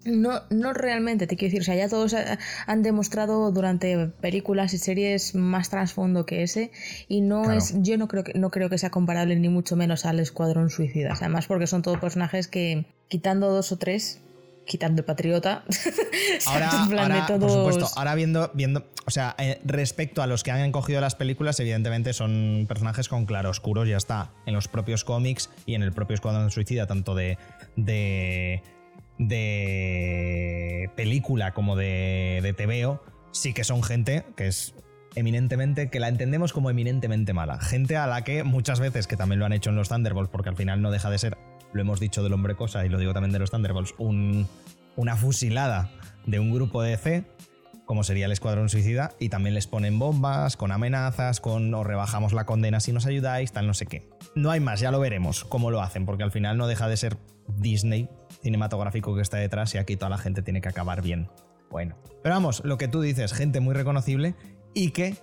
[0.05, 2.15] no, no realmente, te quiero decir, o sea, ya todos
[2.65, 6.71] han demostrado durante películas y series más trasfondo que ese
[7.07, 10.05] y no es, yo no creo que no creo que sea comparable ni mucho menos
[10.05, 14.21] al Escuadrón Suicida, además porque son todos personajes que quitando dos o tres
[14.65, 15.63] quitando el patriota.
[16.45, 21.01] Ahora, por supuesto, ahora viendo, viendo, o sea, eh, respecto a los que han cogido
[21.01, 25.83] las películas, evidentemente son personajes con claroscuros, ya está, en los propios cómics y en
[25.83, 27.37] el propio Escuadrón Suicida, tanto de,
[27.75, 28.61] de
[29.17, 34.73] de película como de, de TVO, sí que son gente que es
[35.15, 37.59] eminentemente, que la entendemos como eminentemente mala.
[37.59, 40.49] Gente a la que muchas veces, que también lo han hecho en los Thunderbolts, porque
[40.49, 41.37] al final no deja de ser,
[41.73, 45.89] lo hemos dicho del hombre cosa y lo digo también de los Thunderbolts, una fusilada
[46.25, 47.23] de un grupo de C,
[47.91, 52.31] como sería el Escuadrón Suicida, y también les ponen bombas, con amenazas, con os rebajamos
[52.31, 54.07] la condena si nos ayudáis, tal no sé qué.
[54.33, 56.95] No hay más, ya lo veremos cómo lo hacen, porque al final no deja de
[56.95, 57.17] ser
[57.57, 58.07] Disney
[58.41, 61.27] cinematográfico que está detrás y aquí toda la gente tiene que acabar bien.
[61.69, 64.35] Bueno, pero vamos, lo que tú dices, gente muy reconocible
[64.73, 65.17] y que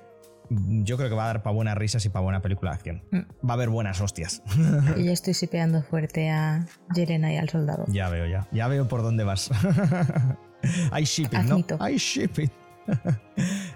[0.51, 3.03] yo creo que va a dar para buenas risas y para buena película de acción.
[3.11, 3.47] Mm.
[3.49, 4.43] Va a haber buenas hostias.
[4.99, 7.87] Y ya estoy sipeando fuerte a Jelena y al soldado.
[7.89, 8.47] Ya veo, ya.
[8.53, 9.51] Ya veo por dónde vas.
[10.91, 11.65] Hay shipping, ¿no?
[11.79, 12.51] Hay shipping.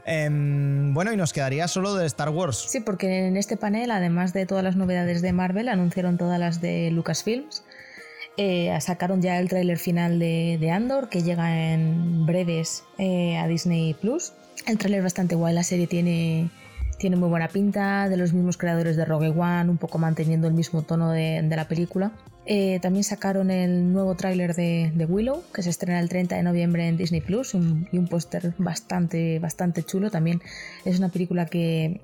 [0.05, 2.65] Em, bueno, y nos quedaría solo de Star Wars.
[2.69, 6.61] Sí, porque en este panel, además de todas las novedades de Marvel, anunciaron todas las
[6.61, 7.63] de Lucasfilms
[8.39, 13.95] eh, sacaron ya el tráiler final de, Andor, que llega en breves eh, a Disney
[13.95, 14.33] Plus.
[14.67, 16.51] El tráiler bastante guay, la serie tiene,
[16.99, 20.55] tiene muy buena pinta, de los mismos creadores de Rogue One, un poco manteniendo el
[20.55, 22.13] mismo tono de, la película.
[22.45, 26.89] Eh, también sacaron el nuevo tráiler de, Willow, que se estrena el 30 de noviembre
[26.89, 30.11] en Disney Plus, y un póster bastante, bastante chulo.
[30.11, 30.41] También
[30.85, 32.01] es una película que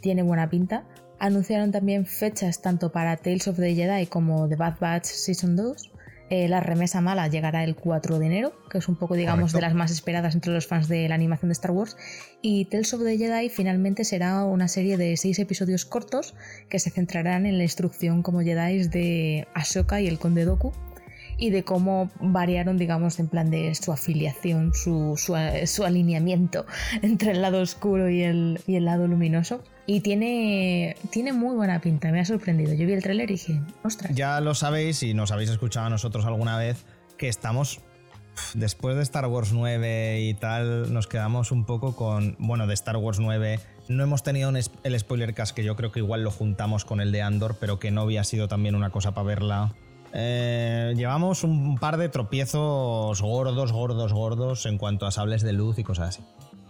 [0.00, 0.84] tiene buena pinta.
[1.18, 5.90] Anunciaron también fechas tanto para Tales of the Jedi como The Bad Batch Season 2.
[6.28, 9.60] Eh, la remesa mala llegará el 4 de enero, que es un poco, digamos, de
[9.60, 11.96] las más esperadas entre los fans de la animación de Star Wars.
[12.42, 16.34] Y Tales of the Jedi finalmente será una serie de seis episodios cortos
[16.68, 20.72] que se centrarán en la instrucción como Jedi de Ahsoka y el Conde Doku
[21.38, 26.66] y de cómo variaron, digamos, en plan de su afiliación, su, su, alineamiento
[27.02, 29.62] entre el lado oscuro y el, y el lado luminoso.
[29.86, 32.74] Y tiene, tiene muy buena pinta, me ha sorprendido.
[32.74, 34.14] Yo vi el tráiler y dije, ostras.
[34.14, 36.84] Ya lo sabéis y nos habéis escuchado a nosotros alguna vez
[37.16, 37.80] que estamos
[38.54, 42.96] después de Star Wars 9 y tal, nos quedamos un poco con, bueno, de Star
[42.96, 46.84] Wars 9 no hemos tenido el spoiler cast que yo creo que igual lo juntamos
[46.84, 49.74] con el de Andor, pero que no había sido también una cosa para verla
[50.12, 55.78] eh, llevamos un par de tropiezos gordos, gordos, gordos en cuanto a sables de luz
[55.78, 56.22] y cosas así.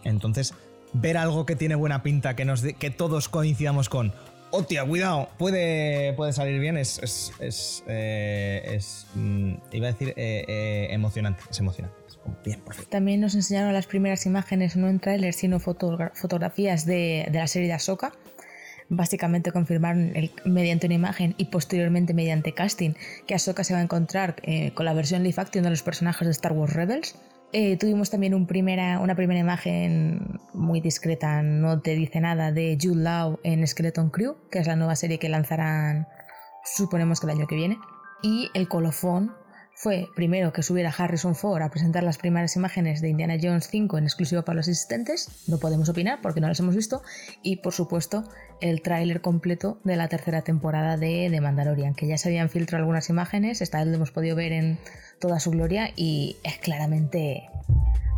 [0.02, 0.54] Entonces,
[0.92, 4.12] ver algo que tiene buena pinta, que, nos que todos coincidamos con,
[4.50, 7.00] hostia, cuidado, puede, puede salir bien, es,
[7.40, 8.78] es, eh,
[9.14, 11.96] mm, iba a decir, eh, emocionante, es emocionante.
[12.44, 17.46] Bien, También nos enseñaron las primeras imágenes, no en trailer, sino fotografías de, de la
[17.46, 18.12] serie de Ahsoka
[18.88, 20.12] básicamente confirmaron
[20.44, 22.94] mediante una imagen y posteriormente mediante casting
[23.26, 26.26] que Ahsoka se va a encontrar eh, con la versión live action de los personajes
[26.26, 27.16] de Star Wars Rebels.
[27.52, 33.38] Eh, tuvimos también una primera imagen muy discreta, no te dice nada, de Jude Law
[33.44, 36.08] en Skeleton Crew, que es la nueva serie que lanzarán,
[36.64, 37.78] suponemos que el año que viene.
[38.22, 39.32] Y el colofón
[39.74, 43.98] fue primero que subiera Harrison Ford a presentar las primeras imágenes de Indiana Jones 5
[43.98, 47.02] en exclusivo para los asistentes, no podemos opinar porque no las hemos visto,
[47.42, 48.24] y por supuesto
[48.60, 52.82] el tráiler completo de la tercera temporada de The Mandalorian, que ya se habían filtrado
[52.82, 54.78] algunas imágenes, esta vez lo hemos podido ver en
[55.18, 57.48] toda su gloria y es claramente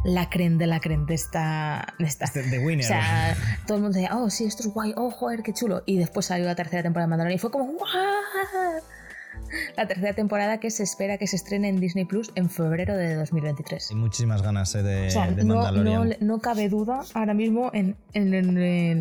[0.04, 1.94] la creen de la creen de esta.
[1.98, 2.30] De esta.
[2.32, 2.84] De winner.
[2.84, 5.82] O sea, todo el mundo decía, oh, sí, esto es guay, oh, joder, qué chulo.
[5.86, 8.82] Y después salió la tercera temporada de Mandalorian y fue como, ¡guau!
[9.76, 13.14] La tercera temporada que se espera que se estrene en Disney Plus en febrero de
[13.14, 13.90] 2023.
[13.90, 16.16] Hay muchísimas ganas eh, de, Mandalorian.
[16.20, 17.96] No, cabe duda ahora mismo en,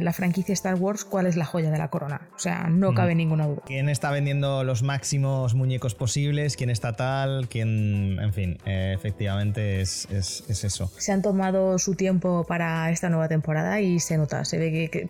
[0.04, 2.30] la franquicia Star Wars cuál es la joya de la corona.
[2.36, 3.62] O sea, no cabe ninguna duda.
[3.66, 6.56] ¿Quién está vendiendo los máximos muñecos posibles?
[6.56, 7.48] ¿Quién está tal?
[7.50, 8.20] ¿Quién...?
[8.20, 10.92] En fin, eh, efectivamente es, eso.
[10.98, 15.10] Se han tomado su tiempo para esta nueva temporada y se nota, se ve que,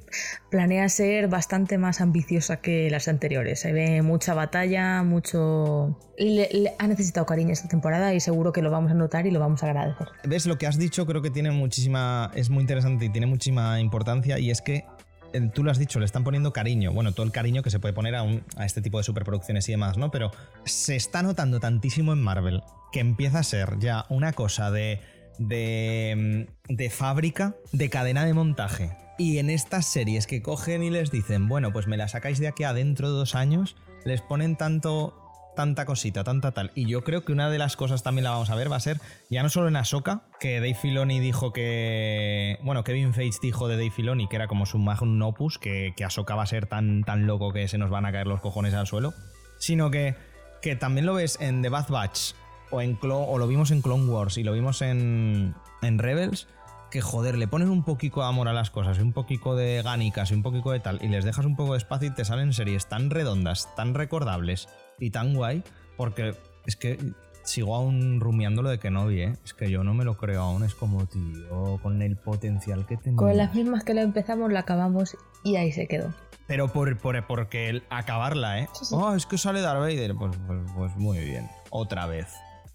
[0.49, 3.59] planea ser bastante más ambiciosa que las anteriores.
[3.59, 8.71] Se ve mucha batalla, mucho le, ha necesitado cariño esta temporada y seguro que lo
[8.71, 10.07] vamos a notar y lo vamos a agradecer.
[10.23, 10.45] ¿Ves?
[10.45, 12.31] Lo que has dicho creo que tiene muchísima.
[12.35, 14.85] es muy interesante y tiene muchísima importancia y es que
[15.33, 16.93] eh, tú lo has dicho, le están poniendo cariño.
[16.93, 19.71] Bueno, todo el cariño que se puede poner a, a este tipo de superproducciones y
[19.71, 20.11] demás, ¿no?
[20.11, 20.31] Pero
[20.65, 25.01] se está notando tantísimo en Marvel que empieza a ser ya una cosa de,
[25.37, 28.91] de, mm, de fábrica, de cadena de montaje.
[29.17, 32.47] Y en estas series que cogen y les dicen, bueno, pues me la sacáis de
[32.47, 33.75] aquí a dentro de dos años,
[34.07, 35.13] les ponen tanto
[35.55, 36.71] tanta cosita, tanta tal.
[36.75, 38.79] Y yo creo que una de las cosas también la vamos a ver va a
[38.79, 42.59] ser ya no solo en Ahsoka, que Dave Filoni dijo que.
[42.63, 46.05] Bueno, Kevin Feige dijo de Dave Filoni que era como su magnum opus, que, que
[46.05, 48.75] Ahsoka va a ser tan, tan loco que se nos van a caer los cojones
[48.75, 49.13] al suelo,
[49.57, 50.15] sino que,
[50.61, 52.33] que también lo ves en The Bad Batch
[52.69, 56.47] o, en o lo vimos en Clone Wars y lo vimos en, en Rebels
[56.89, 60.31] que joder, le pones un poquito de amor a las cosas, un poquito de gánicas
[60.31, 62.53] y un poquito de tal, y les dejas un poco de espacio y te salen
[62.53, 64.67] series tan redondas, tan recordables,
[64.99, 65.63] y tan guay,
[65.95, 66.97] porque es que
[67.43, 69.33] sigo aún rumiando lo de que no vi, ¿eh?
[69.45, 72.97] Es que yo no me lo creo aún, es como, tío, con el potencial que
[72.97, 73.23] tenemos.
[73.23, 76.13] Con las mismas que la empezamos, la acabamos y ahí se quedó.
[76.47, 78.69] Pero por, por porque el acabarla, ¿eh?
[78.91, 80.15] Oh, es que sale Darth Vader.
[80.15, 81.49] Pues, pues, pues muy bien.
[81.69, 82.27] Otra vez.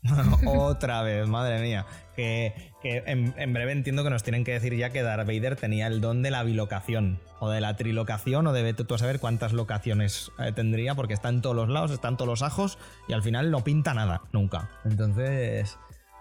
[0.46, 1.86] Otra vez, madre mía.
[2.16, 6.00] Que, en, breve entiendo que nos tienen que decir ya que Darth Vader tenía el
[6.00, 10.30] don de la bilocación, o de la trilocación, o de tú a saber cuántas locaciones
[10.38, 13.22] eh, tendría, porque está en todos los lados, está en todos los ajos, y al
[13.22, 14.68] final no pinta nada, nunca.
[14.84, 15.78] Entonces,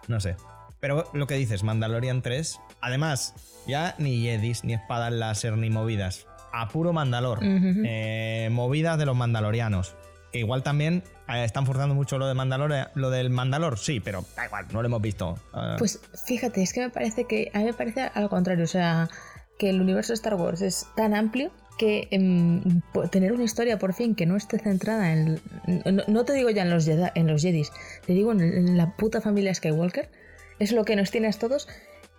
[0.07, 0.35] no sé.
[0.79, 6.25] Pero lo que dices, Mandalorian 3, además, ya ni Jedis, ni espadas láser, ni movidas.
[6.53, 7.39] A puro Mandalor.
[7.43, 9.95] Eh, movidas de los Mandalorianos.
[10.33, 14.45] Igual también eh, están forzando mucho lo de Mandalor, lo del Mandalor, sí, pero da
[14.45, 15.37] igual, no lo hemos visto.
[15.53, 15.75] Eh.
[15.77, 19.09] Pues fíjate, es que me parece que a mí me parece al contrario, o sea,
[19.57, 23.93] que el universo de Star Wars es tan amplio que em, tener una historia por
[23.93, 25.41] fin que no esté centrada en
[26.07, 27.71] no, te digo ya en los en los Jedis,
[28.05, 30.09] te digo en, en, la puta familia Skywalker,
[30.59, 31.67] es lo que nos tiene a todos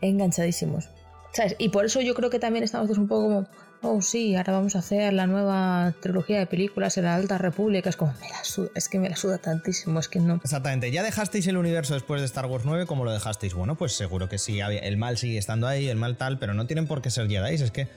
[0.00, 0.90] enganchadísimos.
[1.32, 1.54] ¿Sabes?
[1.58, 3.48] Y por eso yo creo que también estamos un poco como
[3.82, 7.90] oh sí, ahora vamos a hacer la nueva trilogía de películas en la Alta República.
[7.90, 10.40] Es como, me la suda, es que me la suda tantísimo, es que no.
[10.42, 13.54] Exactamente, ¿ya dejasteis el universo después de Star Wars 9 como lo dejasteis?
[13.54, 16.66] Bueno, pues seguro que sí, el mal sigue estando ahí, el mal tal, pero no
[16.66, 17.88] tienen por qué ser Jedi, es que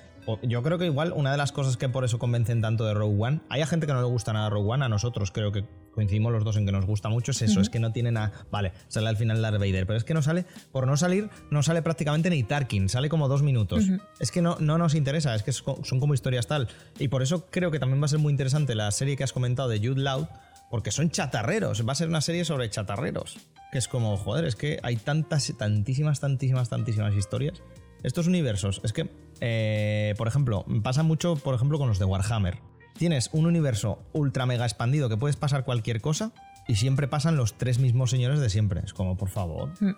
[0.43, 3.15] yo creo que igual una de las cosas que por eso convencen tanto de Rogue
[3.19, 6.33] One, hay gente que no le gusta nada Rogue One, a nosotros creo que coincidimos
[6.33, 8.73] los dos en que nos gusta mucho, es eso, es que no tiene nada, vale,
[8.87, 11.81] sale al final Darth Vader, pero es que no sale, por no salir, no sale
[11.81, 13.85] prácticamente ni Tarkin, sale como dos minutos.
[14.19, 16.67] Es que no, no nos interesa, es que son como historias tal.
[16.99, 19.31] Y por eso creo que también va a ser muy interesante la serie que has
[19.31, 20.27] comentado de Jude Law,
[20.69, 23.37] porque son chatarreros, va a ser una serie sobre chatarreros.
[23.71, 27.61] Que es como, joder, es que hay tantas, tantísimas, tantísimas, tantísimas historias.
[28.03, 29.09] Estos universos, es que
[29.41, 32.59] eh, por ejemplo, pasa mucho, por ejemplo, con los de Warhammer.
[32.97, 36.31] Tienes un universo ultra mega expandido que puedes pasar cualquier cosa
[36.67, 38.81] y siempre pasan los tres mismos señores de siempre.
[38.83, 39.71] Es como, por favor.
[39.79, 39.95] Mm.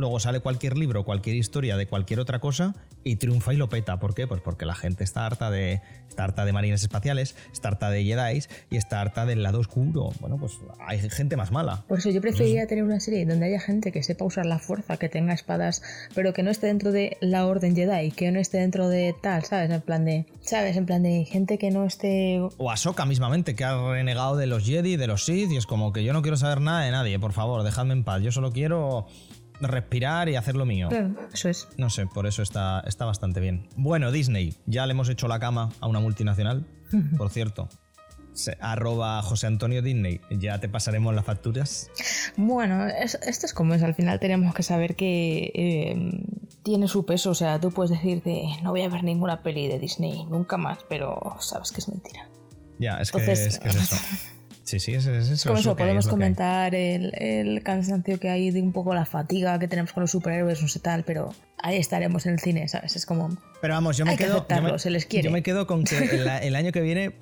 [0.00, 4.00] Luego sale cualquier libro, cualquier historia de cualquier otra cosa y triunfa y lo peta.
[4.00, 4.26] ¿Por qué?
[4.26, 8.02] Pues porque la gente está harta de, está harta de marines espaciales, está harta de
[8.02, 10.10] Jedi y está harta del lado oscuro.
[10.20, 11.84] Bueno, pues hay gente más mala.
[11.86, 14.96] Por eso yo preferiría tener una serie donde haya gente que sepa usar la fuerza,
[14.96, 15.82] que tenga espadas,
[16.14, 19.44] pero que no esté dentro de la orden Jedi, que no esté dentro de tal,
[19.44, 19.70] ¿sabes?
[19.70, 20.78] En plan de, ¿sabes?
[20.78, 22.40] En plan de gente que no esté...
[22.56, 25.92] O Ahsoka mismamente, que ha renegado de los Jedi, de los Sith, y es como
[25.92, 28.22] que yo no quiero saber nada de nadie, por favor, dejadme en paz.
[28.22, 29.06] Yo solo quiero
[29.60, 30.88] respirar y hacer lo mío.
[31.32, 31.68] eso es.
[31.76, 33.68] No sé, por eso está, está bastante bien.
[33.76, 36.66] Bueno, Disney, ya le hemos hecho la cama a una multinacional,
[37.16, 37.68] por cierto.
[38.60, 41.90] arroba José Antonio Disney, ya te pasaremos las facturas.
[42.36, 46.22] Bueno, esto es como es, al final tenemos que saber que eh,
[46.62, 49.78] tiene su peso, o sea, tú puedes decirte, no voy a ver ninguna peli de
[49.78, 52.28] Disney, nunca más, pero sabes que es mentira.
[52.78, 53.96] Ya, es, que, es, que es eso.
[54.70, 55.48] Sí, sí, es, eso.
[55.48, 59.92] Como eso, podemos comentar el, cansancio que hay de un poco la fatiga que tenemos
[59.92, 62.94] con los superhéroes, no sé tal, pero ahí estaremos en el cine, ¿sabes?
[62.94, 63.36] Es como.
[63.60, 64.46] Pero vamos, yo me quedo.
[64.78, 65.24] se les quiere.
[65.24, 65.96] Yo me quedo con que
[66.42, 67.12] el, año que viene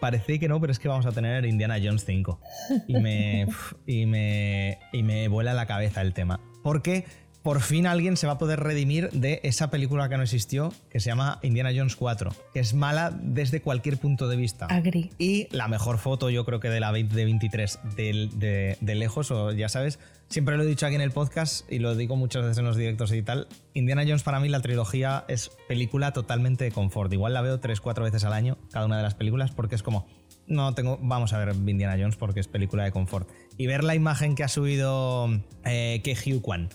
[0.00, 2.40] parece que no, pero es que vamos a tener Indiana Jones 5.
[2.88, 3.46] Y me,
[3.86, 6.40] y me, y me vuela la cabeza el tema.
[6.64, 7.04] Porque
[7.42, 11.00] por fin alguien se va a poder redimir de esa película que no existió, que
[11.00, 14.66] se llama Indiana Jones 4, que es mala desde cualquier punto de vista.
[14.66, 15.10] Agri.
[15.18, 19.68] Y la mejor foto, yo creo que de la 2023 de, de, lejos, o ya
[19.68, 19.98] sabes,
[20.28, 22.76] siempre lo he dicho aquí en el podcast y lo digo muchas veces en los
[22.76, 23.48] directos y tal.
[23.72, 27.12] Indiana Jones para mí, la trilogía, es película totalmente de confort.
[27.12, 30.06] Igual la veo 3-4 veces al año, cada una de las películas, porque es como
[30.46, 30.98] no tengo.
[31.00, 33.28] Vamos a ver Indiana Jones porque es película de confort.
[33.56, 35.28] Y ver la imagen que ha subido
[35.64, 36.68] eh, que Hugh Kwan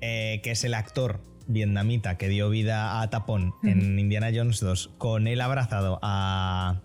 [0.00, 4.92] eh, que es el actor vietnamita que dio vida a Tapón en Indiana Jones 2,
[4.98, 6.80] con él abrazado a,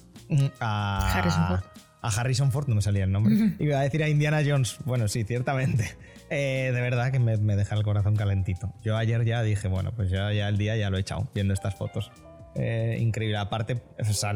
[0.59, 1.63] a Harrison Ford.
[2.01, 3.55] A Harrison Ford, no me salía el nombre.
[3.59, 4.77] Iba a decir a Indiana Jones.
[4.85, 5.95] Bueno, sí, ciertamente.
[6.31, 8.73] Eh, de verdad que me, deja el corazón calentito.
[8.83, 11.53] Yo ayer ya dije, bueno, pues ya, ya el día ya lo he echado viendo
[11.53, 12.11] estas fotos.
[12.55, 13.37] Eh, increíble.
[13.37, 13.83] Aparte,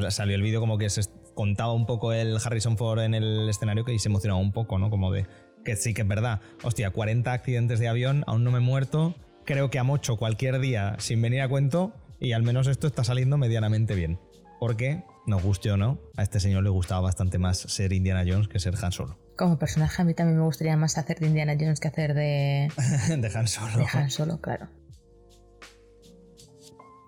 [0.10, 1.02] salió el vídeo como que se
[1.34, 4.92] contaba un poco el Harrison Ford en el escenario que se emocionaba un poco, ¿no?
[4.92, 5.26] Como de
[5.70, 6.42] que sí que es verdad.
[6.64, 9.16] Hostia, 40 accidentes de avión, aún no me he muerto.
[9.46, 13.04] Creo que a mocho cualquier día sin venir a cuento y al menos esto está
[13.04, 14.20] saliendo medianamente bien.
[14.60, 18.48] Porque, nos guste o no, a este señor le gustaba bastante más ser Indiana Jones
[18.48, 19.18] que ser Han Solo.
[19.38, 22.70] Como personaje a mí también me gustaría más hacer de Indiana Jones que hacer de...
[23.18, 23.78] de Han Solo.
[23.78, 24.68] De Han Solo, claro.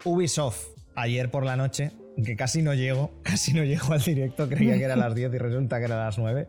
[0.05, 1.91] Ubisoft, ayer por la noche,
[2.23, 5.33] que casi no llego, casi no llego al directo, creía que era a las 10
[5.33, 6.47] y resulta que era a las 9.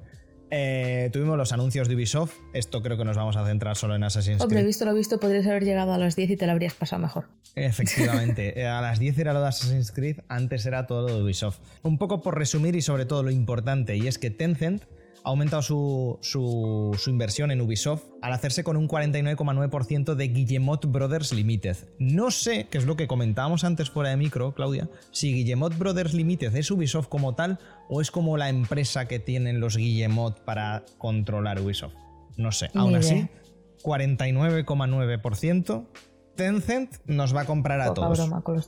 [0.55, 2.35] Eh, tuvimos los anuncios de Ubisoft.
[2.53, 4.45] Esto creo que nos vamos a centrar solo en Assassin's Creed.
[4.45, 7.01] Hombre, visto lo visto, podrías haber llegado a las 10 y te lo habrías pasado
[7.01, 7.25] mejor.
[7.55, 8.53] Efectivamente.
[8.62, 11.61] Eh, a las 10 era lo de Assassin's Creed, antes era todo lo de Ubisoft.
[11.83, 14.83] Un poco por resumir y sobre todo lo importante, y es que Tencent
[15.25, 21.33] ha aumentado su, su, inversión en Ubisoft al hacerse con un 49,9% de Guillemot Brothers
[21.33, 21.77] Limited.
[21.99, 26.15] No sé, que es lo que comentábamos antes fuera de micro, Claudia, si Guillemot Brothers
[26.15, 27.59] Limited es Ubisoft como tal
[27.95, 31.93] o es como la empresa que tienen los Guillemot para controlar Ubisoft.
[32.39, 33.29] No sé, aún así,
[33.83, 35.87] 49,9%.
[36.35, 38.19] Tencent nos va a comprar a todos.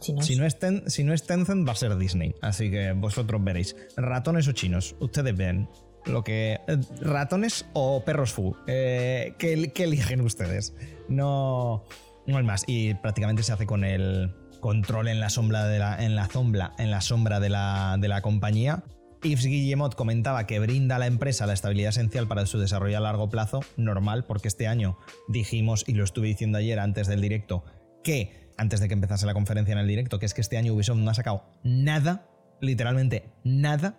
[0.03, 0.59] Si, no es
[0.89, 2.35] si no es Tencent, va a ser Disney.
[2.43, 3.75] Así que vosotros veréis.
[3.97, 5.71] Ratones o chinos, ustedes ven
[6.05, 10.75] lo que eh, ratones o perros fu eh, ¿qué, eligen ustedes
[11.09, 11.87] no
[12.27, 16.05] no hay más y prácticamente se hace con el control en la sombra de la
[16.05, 18.85] en la sombra en la sombra de la, de la compañía
[19.25, 23.01] Yves Guillemot comentaba que brinda a la empresa la estabilidad esencial para su desarrollo a
[23.01, 27.65] largo plazo, normal, porque este año dijimos, y lo estuve diciendo ayer antes del directo,
[28.03, 30.75] que, antes de que empezase la conferencia en el directo, que es que este año
[30.75, 32.29] Ubisoft no ha sacado nada,
[32.61, 33.99] literalmente nada,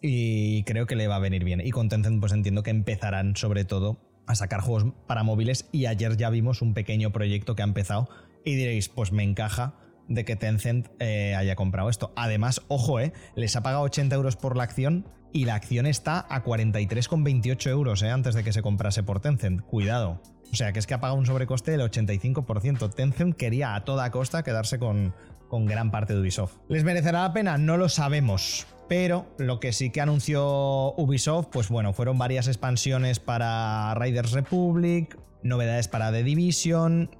[0.00, 1.60] y creo que le va a venir bien.
[1.60, 6.16] Y con pues entiendo que empezarán sobre todo a sacar juegos para móviles y ayer
[6.16, 8.08] ya vimos un pequeño proyecto que ha empezado
[8.44, 9.74] y diréis, pues me encaja
[10.10, 12.12] de que Tencent eh, haya comprado esto.
[12.16, 16.26] Además, ojo, eh, les ha pagado 80 euros por la acción y la acción está
[16.28, 19.62] a 43,28 euros eh, antes de que se comprase por Tencent.
[19.62, 20.20] Cuidado.
[20.52, 22.92] O sea, que es que ha pagado un sobrecoste del 85%.
[22.92, 25.14] Tencent quería a toda costa quedarse con,
[25.48, 26.56] con gran parte de Ubisoft.
[26.68, 27.56] ¿Les merecerá la pena?
[27.56, 28.66] No lo sabemos.
[28.88, 35.16] Pero lo que sí que anunció Ubisoft, pues bueno, fueron varias expansiones para Riders Republic,
[35.44, 37.10] novedades para The Division,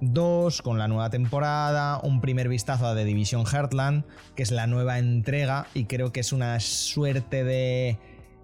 [0.00, 4.66] 2 con la nueva temporada, un primer vistazo a The Division Heartland, que es la
[4.66, 7.98] nueva entrega y creo que es una suerte de...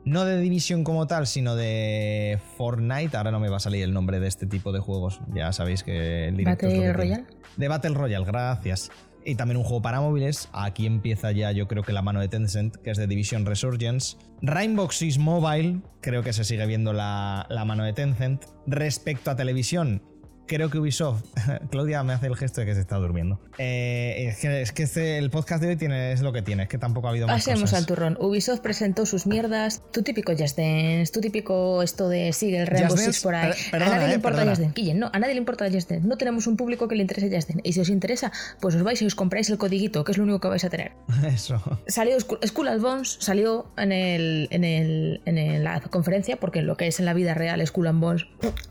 [0.05, 3.17] No de Division como tal, sino de Fortnite.
[3.17, 5.21] Ahora no me va a salir el nombre de este tipo de juegos.
[5.35, 7.25] Ya sabéis que el directo ¿Battle Royale?
[7.57, 8.93] De Battle Royale, gracias
[9.27, 10.49] y también un juego para móviles.
[10.53, 14.17] Aquí empieza ya yo creo que la mano de Tencent, que es de Division Resurgence.
[14.41, 18.45] Rainbow Six Mobile, creo que se sigue viendo la, la mano de Tencent.
[18.67, 20.03] Respecto a televisión,
[20.47, 21.23] creo que Ubisoft,
[21.71, 23.39] Claudia me hace el gesto de que se está durmiendo.
[23.59, 26.79] Eh, es que, este, el podcast de hoy tiene, es lo que tiene, es que
[26.79, 28.17] tampoco ha habido más Pasemos al turrón.
[28.21, 32.97] Ubisoft presentó sus mierdas, tu típico Just Dance, tu típico esto de sigue el Rainbow
[32.97, 33.53] Six por ahí.
[33.73, 34.95] a nadie le eh, importa Just Dance.
[34.95, 36.07] no, a nadie le importa Just Dance.
[36.07, 37.63] No tenemos un público que le interese Just Dance.
[37.65, 40.25] Y si os interesa, pues os vais y os compráis el codiguito, que es lo
[40.25, 40.93] único que vais a tener.
[41.27, 41.61] Eso.
[41.87, 46.87] Salió School of Bones, salió en, el, en, el, en la conferencia, porque lo que
[46.87, 48.27] es en la vida real School of Bones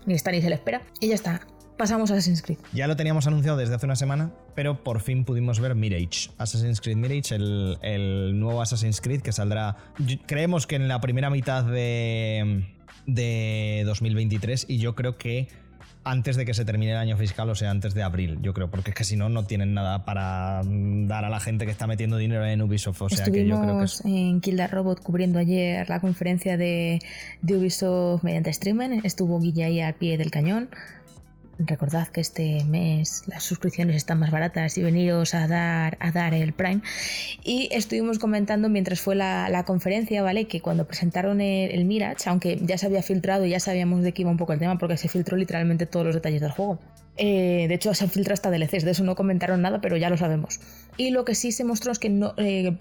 [0.06, 0.82] ni está ni se le espera.
[1.00, 1.40] Y ya está
[1.76, 2.58] pasamos a Assassin's Creed.
[2.72, 6.30] Ya lo teníamos anunciado desde hace una semana, pero por fin pudimos ver Mirage.
[6.38, 9.76] Assassin's Creed Mirage, el, nuevo Assassin's Creed que saldrá,
[10.26, 12.66] creemos que en la primera mitad de,
[13.06, 15.48] de 2023 y yo creo que
[16.06, 18.70] antes de que se termine el año fiscal, o sea, antes de abril, yo creo,
[18.70, 21.88] porque es que si no, no tienen nada para dar a la gente que está
[21.88, 23.02] metiendo dinero en Ubisoft.
[23.02, 27.00] O sea, que yo creo que en Kill Robot cubriendo ayer la conferencia de,
[27.42, 29.00] de Ubisoft mediante streaming.
[29.02, 30.70] Estuvo Guille ahí al pie del cañón.
[31.58, 36.34] Recordad que este mes las suscripciones están más baratas y veniros a dar, a dar
[36.34, 36.82] el Prime.
[37.44, 40.46] Y estuvimos comentando mientras fue la, conferencia, ¿vale?
[40.46, 44.22] Que cuando presentaron el, Mirage, aunque ya se había filtrado y ya sabíamos de qué
[44.22, 46.78] iba un poco el tema, porque se filtró literalmente todos los detalles del juego.
[47.16, 50.10] Eh, de hecho, se han filtrado hasta DLCs, de eso no comentaron nada, pero ya
[50.10, 50.60] lo sabemos.
[50.98, 52.76] Y lo que sí se mostró es que no, eh,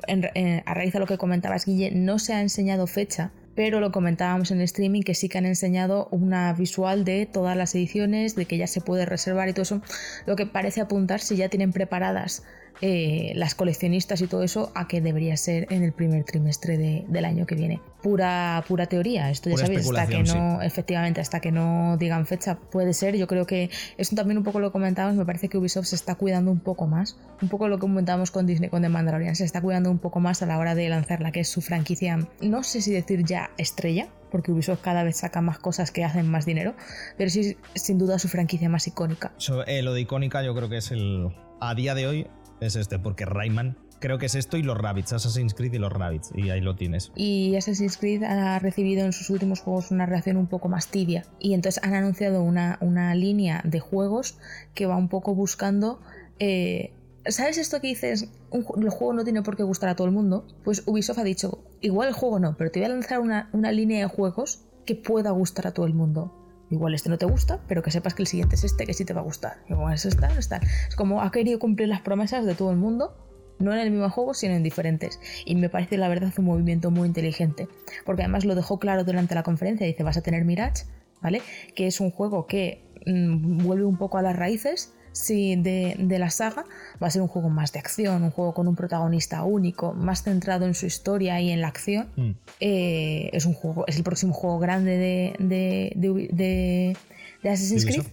[0.66, 4.52] a raíz de lo que comentabas, Guille, no se ha enseñado fecha pero lo comentábamos
[4.52, 8.46] en el streaming que sí que han enseñado una visual de todas las ediciones, de
[8.46, 9.82] que ya se puede reservar y todo eso,
[10.26, 12.44] lo que parece apuntar si ya tienen preparadas
[12.82, 17.26] eh, las coleccionistas y todo eso a que debería ser en el primer trimestre del
[17.26, 17.80] año que viene.
[18.06, 22.54] Pura, pura teoría, esto ya sabéis, hasta que no, efectivamente, hasta que no digan fecha,
[22.56, 23.16] puede ser.
[23.18, 26.14] Yo creo que esto también un poco lo comentábamos, me parece que Ubisoft se está
[26.14, 29.44] cuidando un poco más, un poco lo que comentábamos con Disney con The Mandalorian, se
[29.44, 32.20] está cuidando un poco más a la hora de lanzar la que es su franquicia,
[32.42, 36.30] no sé si decir ya estrella, porque Ubisoft cada vez saca más cosas que hacen
[36.30, 36.76] más dinero,
[37.18, 39.34] pero sí sin duda su franquicia más icónica.
[39.66, 42.28] Eh, lo de icónica yo creo que es el, a día de hoy
[42.62, 45.92] es este, porque Rayman creo que es esto y los Rabbits, Assassin's Creed y los
[45.92, 47.12] Rabbits, y ahí lo tienes.
[47.16, 51.26] Y Assassin's Creed ha recibido en sus últimos juegos una reacción un poco más tibia.
[51.40, 54.38] Y entonces han anunciado una, una línea de juegos
[54.74, 56.00] que va un poco buscando.
[56.40, 56.94] eh,
[57.28, 58.30] ¿Sabes esto que dices?
[58.52, 60.46] El juego no tiene por qué gustar a todo el mundo.
[60.64, 63.72] Pues Ubisoft ha dicho, igual el juego no, pero te voy a lanzar una, una
[63.72, 66.32] línea de juegos que pueda gustar a todo el mundo.
[66.70, 69.06] Igual este no te gusta, pero que sepas que el siguiente es este que sí
[69.06, 69.58] te va a gustar.
[69.70, 70.58] Igual es esta, esta.
[70.88, 73.16] Es como ha querido cumplir las promesas de todo el mundo
[73.60, 75.20] no en el mismo juego, sino en diferentes.
[75.46, 77.68] Y me parece, la verdad, un movimiento muy inteligente.
[78.06, 79.86] Porque además lo dejó claro durante la conferencia.
[79.88, 80.84] Dice, vas a tener Mirage,
[81.22, 81.42] ¿vale?
[81.76, 86.20] Que es un juego que mm, vuelve un poco a las raíces sí, de, de
[86.20, 86.66] la saga.
[87.02, 90.24] Va a ser un juego más de acción, un juego con un protagonista único, más
[90.24, 92.10] centrado en su historia y en la acción.
[92.18, 92.32] Mm.
[92.60, 96.98] Eh, es un juego, es el próximo juego grande de, de, de, de-
[97.44, 98.06] de Assassin's ¿De Creed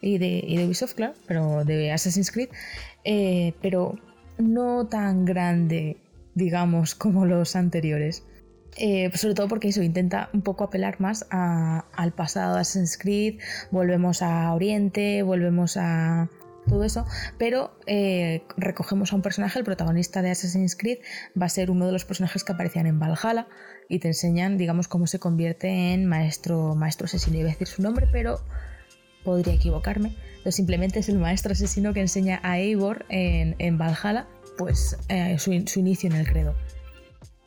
[0.00, 2.50] y de, y de Ubisoft, claro, pero de Assassin's Creed,
[3.04, 3.98] eh, pero
[4.38, 5.98] no tan grande,
[6.34, 8.24] digamos, como los anteriores.
[8.78, 12.98] Eh, sobre todo porque eso intenta un poco apelar más a- al pasado de Assassin's
[12.98, 16.28] Creed, volvemos a Oriente, volvemos a
[16.68, 17.06] todo eso,
[17.38, 20.98] pero eh, recogemos a un personaje, el protagonista de Assassin's Creed
[21.40, 23.46] va a ser uno de los personajes que aparecían en Valhalla
[23.88, 27.38] y te enseñan, digamos, cómo se convierte en maestro, maestro asesino.
[27.38, 28.40] Iba a decir su nombre, pero
[29.24, 30.16] podría equivocarme.
[30.50, 34.26] Simplemente es el maestro asesino que enseña a Eivor en, en Valhalla,
[34.58, 36.54] pues eh, su, su inicio en el credo.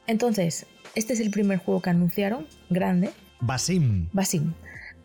[0.07, 4.09] Entonces, este es el primer juego que anunciaron, grande, Basim.
[4.11, 4.53] Basim.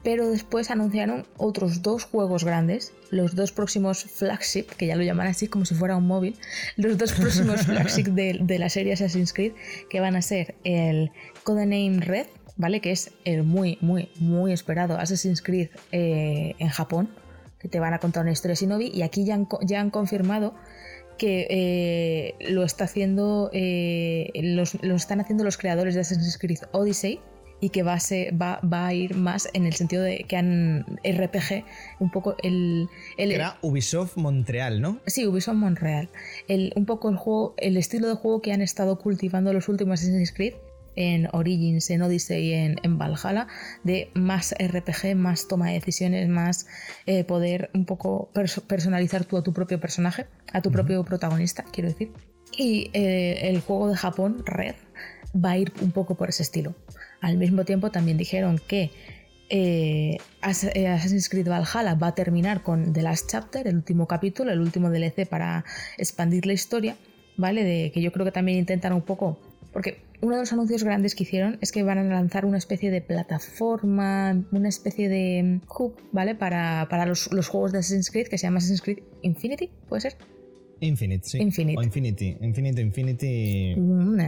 [0.03, 5.29] Pero después anunciaron otros dos juegos grandes, los dos próximos flagship, que ya lo llaman
[5.29, 6.37] así como si fuera un móvil,
[6.77, 9.53] los dos próximos flagship de, de la serie Assassin's Creed,
[9.89, 11.11] que van a ser el
[11.43, 12.27] Codename Red,
[12.57, 12.81] ¿vale?
[12.81, 17.09] Que es el muy, muy, muy esperado Assassin's Creed eh, en Japón,
[17.65, 20.53] que te van a contar una historia shinobi, y aquí ya han, ya han confirmado
[21.17, 26.59] que eh, lo está haciendo eh, los, lo están haciendo los creadores de Assassin's Creed
[26.73, 27.21] Odyssey
[27.61, 30.37] y que va a, ser- va, va a ir más en el sentido de que
[30.37, 31.65] han RPG
[32.01, 32.87] un poco el,
[33.17, 34.99] el Era Ubisoft Montreal, ¿no?
[35.07, 36.11] Sí, Ubisoft Montreal.
[36.49, 40.01] El, un poco el juego, el estilo de juego que han estado cultivando los últimos
[40.03, 40.53] Assassin's Creed
[40.97, 43.47] en Origins, en Odyssey y en, en Valhalla,
[43.83, 46.67] de más RPG, más toma de decisiones, más
[47.07, 51.65] eh, poder un poco perso- personalizar tú a tu propio personaje, a tu propio protagonista,
[51.73, 52.11] quiero decir.
[52.57, 54.77] Y eh, el juego de Japón, Red,
[55.35, 56.75] va a ir un poco por ese estilo.
[57.21, 58.91] Al mismo tiempo también dijeron que
[59.51, 60.19] eh,
[60.75, 64.61] eh, Assassin's Creed Valhalla va a terminar con The Last Chapter, el último capítulo, el
[64.61, 65.65] último DLC para
[65.99, 66.97] expandir la historia,
[67.37, 67.65] ¿vale?
[67.65, 69.39] De que yo creo que también intentan un poco.
[69.73, 72.91] Porque uno de los anuncios grandes que hicieron es que van a lanzar una especie
[72.91, 76.35] de plataforma, una especie de hub, ¿vale?
[76.35, 80.01] Para, para los, los juegos de Assassin's Creed que se llama Assassin's Creed Infinity, ¿puede
[80.01, 80.17] ser?
[80.81, 81.39] Infinite, sí.
[81.39, 81.79] Infinite.
[81.79, 82.37] O Infinity.
[82.41, 83.75] Infinity.
[83.77, 84.19] Mm,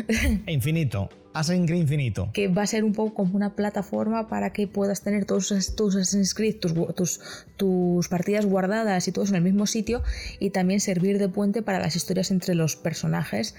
[0.46, 1.08] Infinito.
[1.32, 2.30] Assassin's Creed Infinito.
[2.32, 5.96] que va a ser un poco como una plataforma para que puedas tener todos tus
[5.96, 7.20] Assassin's Creed, tus, tus,
[7.56, 10.02] tus partidas guardadas y todos en el mismo sitio
[10.38, 13.56] y también servir de puente para las historias entre los personajes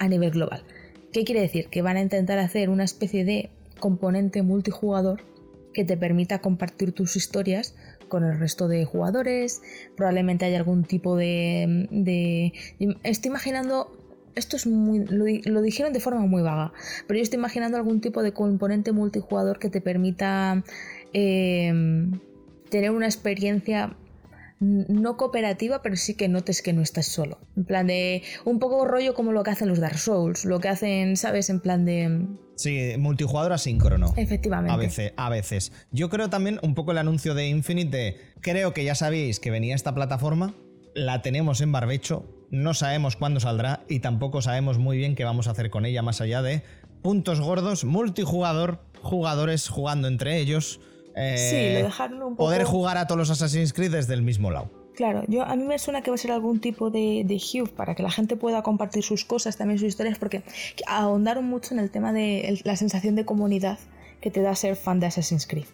[0.00, 0.64] a nivel global.
[1.12, 1.68] ¿Qué quiere decir?
[1.68, 3.50] Que van a intentar hacer una especie de
[3.80, 5.20] componente multijugador
[5.74, 7.74] que te permita compartir tus historias
[8.08, 9.62] con el resto de jugadores.
[9.96, 11.86] Probablemente haya algún tipo de.
[11.90, 12.52] de-
[13.04, 13.98] estoy imaginando.
[14.34, 15.00] Esto es muy.
[15.04, 16.72] Lo, di- lo dijeron de forma muy vaga.
[17.06, 20.62] Pero yo estoy imaginando algún tipo de componente multijugador que te permita
[21.12, 22.06] eh,
[22.70, 23.96] tener una experiencia
[24.62, 27.38] no cooperativa, pero sí que notes que no estás solo.
[27.56, 28.22] En plan de.
[28.44, 30.44] Un poco rollo como lo que hacen los Dark Souls.
[30.44, 31.50] Lo que hacen, ¿sabes?
[31.50, 32.26] En plan de.
[32.54, 34.14] Sí, multijugador asíncrono.
[34.16, 34.72] Efectivamente.
[34.72, 35.72] A veces, a veces.
[35.90, 39.50] Yo creo también un poco el anuncio de Infinite de, creo que ya sabéis que
[39.50, 40.54] venía esta plataforma,
[40.94, 45.48] la tenemos en barbecho, no sabemos cuándo saldrá y tampoco sabemos muy bien qué vamos
[45.48, 46.62] a hacer con ella más allá de
[47.02, 50.80] puntos gordos, multijugador, jugadores jugando entre ellos.
[51.14, 52.44] Eh, Sí, lo dejaron un poco.
[52.44, 54.70] Poder jugar a todos los Assassin's Creed desde el mismo lado.
[54.94, 57.70] Claro, yo, a mí me suena que va a ser algún tipo de, de hub
[57.70, 60.42] para que la gente pueda compartir sus cosas, también sus historias, porque
[60.86, 63.78] ahondaron mucho en el tema de el- la sensación de comunidad
[64.20, 65.64] que te da ser fan de Assassin's Creed.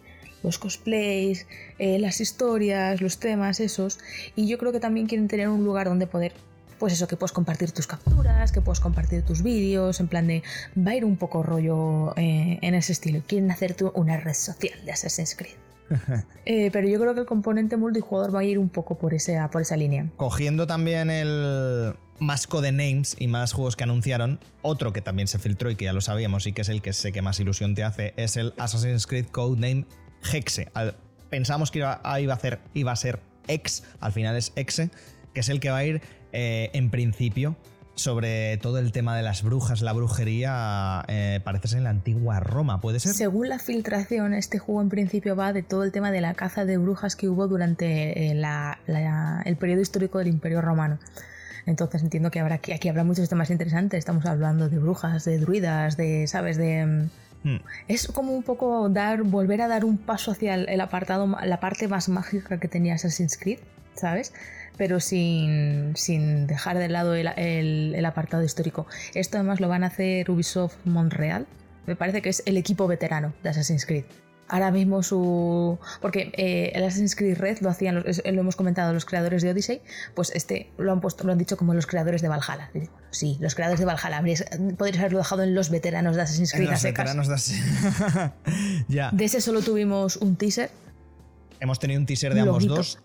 [0.41, 1.47] Los cosplays,
[1.79, 3.99] eh, las historias, los temas, esos.
[4.37, 6.31] Y yo creo que también quieren tener un lugar donde poder,
[6.79, 10.41] pues eso, que puedes compartir tus capturas, que puedes compartir tus vídeos, en plan de.
[10.77, 13.21] Va a ir un poco rollo eh, en ese estilo.
[13.27, 15.55] Quieren hacer tú una red social de Assassin's Creed.
[16.45, 19.49] Eh, pero yo creo que el componente multijugador va a ir un poco por esa,
[19.51, 20.07] por esa línea.
[20.17, 25.69] Cogiendo también el más codenames y más juegos que anunciaron, otro que también se filtró
[25.69, 27.83] y que ya lo sabíamos y que es el que sé que más ilusión te
[27.83, 29.85] hace, es el Assassin's Creed Codename
[30.33, 30.69] Hexe.
[30.73, 30.95] Al-
[31.29, 34.89] pensamos que iba, iba a, hacer, iba a ser X, al final es Exe.
[35.33, 36.01] Que es el que va a ir
[36.31, 37.55] eh, en principio
[37.99, 42.39] sobre todo el tema de las brujas, la brujería, eh, parece ser en la antigua
[42.39, 43.13] Roma, ¿puede ser?
[43.13, 46.65] Según la filtración, este juego en principio va de todo el tema de la caza
[46.65, 48.41] de brujas que hubo durante eh,
[49.45, 50.97] el periodo histórico del Imperio Romano.
[51.65, 53.99] Entonces entiendo que habrá, aquí habrá muchos temas interesantes.
[53.99, 56.57] Estamos hablando de brujas, de druidas, de, ¿sabes?
[56.57, 56.85] De...
[57.43, 57.59] Mm, hmm.
[57.89, 61.87] Es como un poco dar, volver a dar un paso hacia el apartado, la parte
[61.87, 63.59] más mágica que tenía Assassin's Creed,
[63.99, 64.33] ¿sabes?
[64.79, 65.93] pero sin,
[66.47, 68.87] dejar de lado el, apartado histórico.
[69.13, 71.45] Esto además lo van a hacer Ubisoft Montreal,
[71.85, 74.05] me parece que es el equipo veterano de Assassin's Creed.
[74.47, 75.77] Ahora mismo su...
[76.01, 79.81] Porque eh, el Assassin's Creed Red lo hacían, lo, hemos comentado, los creadores de Odyssey,
[80.15, 82.71] pues este lo han, puesto, lo han dicho como los creadores de Valhalla.
[83.11, 84.23] sí, los creadores de Valhalla.
[84.77, 86.69] Podrías haberlo dejado en los veteranos de Assassin's Creed.
[86.69, 87.35] los veteranos de
[88.87, 89.11] ya.
[89.11, 90.71] De ese solo tuvimos un teaser.
[91.59, 92.99] Hemos tenido un teaser de ambos dos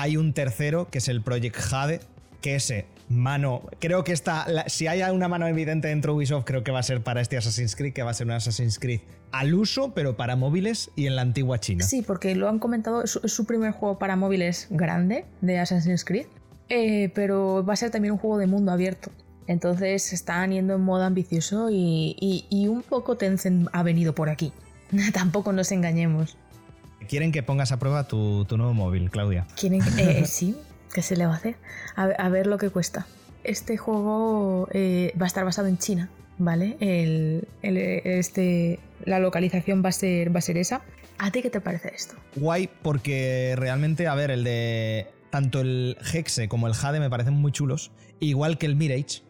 [0.00, 2.00] hay un tercero, que es el Project Jade,
[2.40, 3.62] que ese mano.
[3.80, 4.46] Creo que está.
[4.68, 7.36] si hay una mano evidente dentro de Ubisoft, creo que va a ser para este
[7.36, 9.00] Assassin's Creed, que va a ser un Assassin's Creed
[9.32, 11.84] al uso, pero para móviles y en la antigua China.
[11.84, 16.26] Sí, porque lo han comentado, es, su primer juego para móviles grande de Assassin's Creed,
[16.68, 19.10] eh, pero va a ser también un juego de mundo abierto.
[19.46, 24.52] Entonces están yendo en modo ambicioso y, un poco Tencent ha venido por aquí.
[25.12, 26.36] Tampoco nos engañemos.
[27.08, 29.46] Quieren que pongas a prueba tu, nuevo móvil, Claudia.
[29.58, 30.56] Quieren eh, sí,
[30.92, 31.56] ¿qué se le va a hacer?
[31.96, 33.06] A, ver lo que cuesta.
[33.44, 36.76] Este juego eh, va a estar basado en China, ¿vale?
[37.62, 40.82] este, la localización va a, ser, va a ser esa.
[41.18, 42.14] ¿A ti qué te parece esto?
[42.36, 47.34] Guay, porque realmente, a ver, el de tanto el Hexe como el Jade me parecen
[47.34, 47.90] muy chulos,
[48.20, 49.22] igual que el Mirage,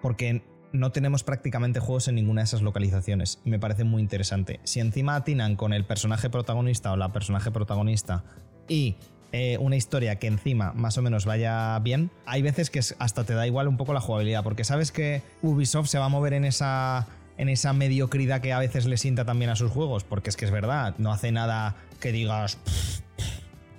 [0.00, 0.42] porque
[0.72, 3.40] no tenemos prácticamente juegos en ninguna de esas localizaciones.
[3.44, 4.60] Me parece muy interesante.
[4.64, 8.24] Si encima atinan con el personaje protagonista o la personaje protagonista
[8.68, 8.96] y
[9.32, 13.34] eh, una historia que encima más o menos vaya bien, hay veces que hasta te
[13.34, 16.44] da igual un poco la jugabilidad, porque sabes que Ubisoft se va a mover en
[16.44, 17.06] esa,
[17.38, 20.44] en esa mediocridad que a veces le sienta también a sus juegos, porque es que
[20.44, 22.58] es verdad, no hace nada que digas...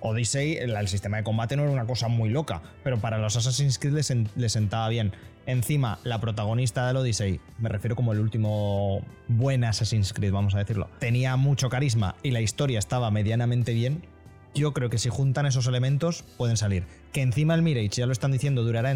[0.06, 3.80] Odyssey, el, sistema de combate no era una cosa muy loca, pero para los Assassin's
[3.80, 4.04] Creed
[4.36, 5.14] les sentaba bien.
[5.46, 10.60] Encima, la protagonista del Odyssey, me refiero como el último buen Assassin's Creed, vamos a
[10.60, 14.06] decirlo, tenía mucho carisma y la historia estaba medianamente bien.
[14.56, 16.86] Yo creo que si juntan esos elementos pueden salir.
[17.12, 18.96] Que encima el Mirage, ya lo están diciendo, durará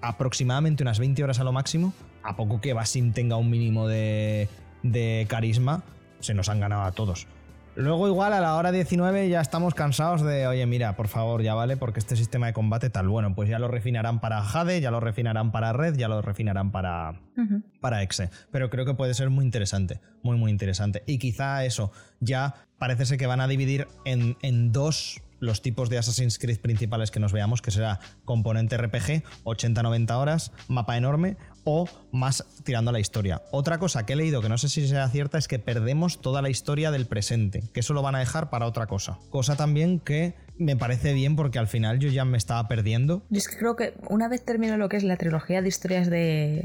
[0.00, 1.92] aproximadamente unas 20 horas a lo máximo.
[2.22, 4.48] A poco que Basim tenga un mínimo de
[5.28, 5.82] carisma,
[6.20, 7.26] se nos han ganado a todos.
[7.76, 11.54] Luego igual a la hora 19 ya estamos cansados de, oye, mira, por favor, ya
[11.54, 14.90] vale, porque este sistema de combate tal, bueno, pues ya lo refinarán para Jade, ya
[14.90, 17.20] lo refinarán para Red, ya lo refinarán para,
[17.80, 18.30] para Exe.
[18.50, 21.02] Pero creo que puede ser muy interesante, muy, muy interesante.
[21.06, 25.90] Y quizá eso, ya parece ser que van a dividir en, en dos los tipos
[25.90, 31.36] de Assassin's Creed principales que nos veamos, que será componente RPG, 80-90 horas, mapa enorme,
[31.66, 33.42] o más tirando a la historia.
[33.50, 36.40] Otra cosa que he leído que no sé si sea cierta es que perdemos toda
[36.40, 39.18] la historia del presente, que eso lo van a dejar para otra cosa.
[39.30, 43.22] Cosa también que me parece bien porque al final yo ya me estaba perdiendo.
[43.28, 46.08] Yo es que creo que una vez terminó lo que es la trilogía de historias
[46.08, 46.64] de,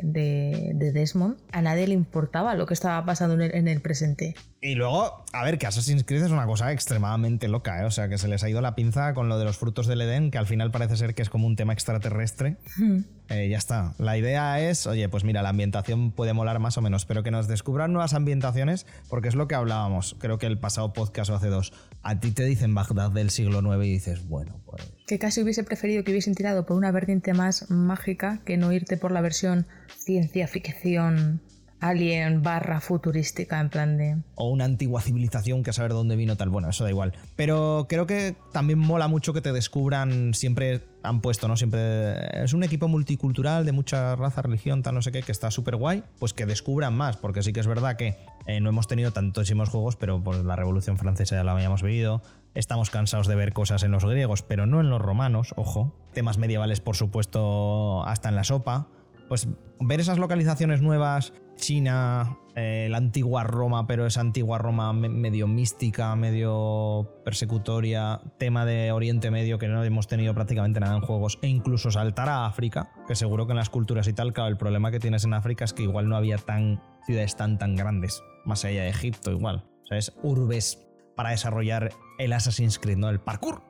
[0.93, 4.35] Desmond, a nadie le importaba lo que estaba pasando en el, presente.
[4.64, 7.86] Y luego, a ver, que Assassin's Creed es una cosa extremadamente loca, ¿eh?
[7.86, 10.01] o sea, que se les ha ido la pinza con lo de los frutos del
[10.01, 12.57] Edén, que al final parece ser que es como un tema extraterrestre.
[12.78, 12.99] Hmm.
[13.30, 13.95] Eh, ya está.
[13.97, 17.32] La idea es, oye, pues mira, la ambientación puede molar más o menos, pero que
[17.32, 21.36] nos descubran nuevas ambientaciones, porque es lo que hablábamos, creo que el pasado podcast o
[21.36, 21.74] hace dos.
[22.03, 24.93] A ti te dicen Bagdad del siglo IX y dices, bueno, pues...
[25.07, 28.95] Que casi hubiese preferido que hubiesen tirado por una vertiente más mágica que no irte
[28.95, 29.66] por la versión
[29.97, 31.41] ciencia ficción
[31.82, 34.17] alien barra futurística en plan de...
[34.36, 36.49] O una antigua civilización que saber dónde vino tal.
[36.49, 37.13] Bueno, eso da igual.
[37.36, 41.57] Pero creo que también mola mucho que te descubran, siempre han puesto, ¿no?
[41.57, 45.49] Siempre es un equipo multicultural de mucha raza, religión, tal, no sé qué, que está
[45.49, 46.03] súper guay.
[46.19, 48.15] Pues que descubran más, porque sí que es verdad que
[48.45, 52.21] eh, no hemos tenido tantísimos juegos, pero por la Revolución Francesa ya la habíamos vivido.
[52.53, 55.95] Estamos cansados de ver cosas en los griegos, pero no en los romanos, ojo.
[56.13, 58.88] Temas medievales, por supuesto, hasta en la sopa
[59.32, 59.47] pues
[59.79, 61.32] ver esas localizaciones nuevas,
[61.62, 68.91] China, eh, la antigua Roma, pero esa antigua Roma medio mística, medio persecutoria, tema de
[68.91, 72.91] Oriente Medio que no hemos tenido prácticamente nada en juegos, e incluso saltar a África,
[73.07, 75.64] que seguro que en las culturas y tal, claro, el problema que tienes en África
[75.64, 79.64] es que igual no había tan ciudades tan tan grandes, más allá de Egipto igual,
[79.84, 80.86] o sea, es urbes
[81.16, 83.09] para desarrollar el Assassin's Creed, ¿no?
[83.09, 83.62] El parkour.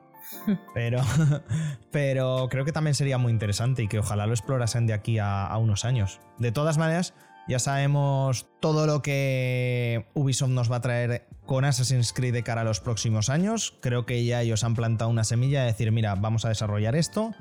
[0.74, 0.98] Pero,
[1.90, 5.54] pero creo que también sería muy interesante y que ojalá lo explorasen de aquí a,
[5.58, 6.20] unos años.
[6.38, 7.14] De todas maneras,
[7.48, 12.60] ya sabemos todo lo que Ubisoft nos va a traer con Assassin's Creed de cara
[12.60, 13.76] a los próximos años.
[13.80, 17.34] Creo que ya ellos han plantado una semilla de decir, mira, vamos a desarrollar esto.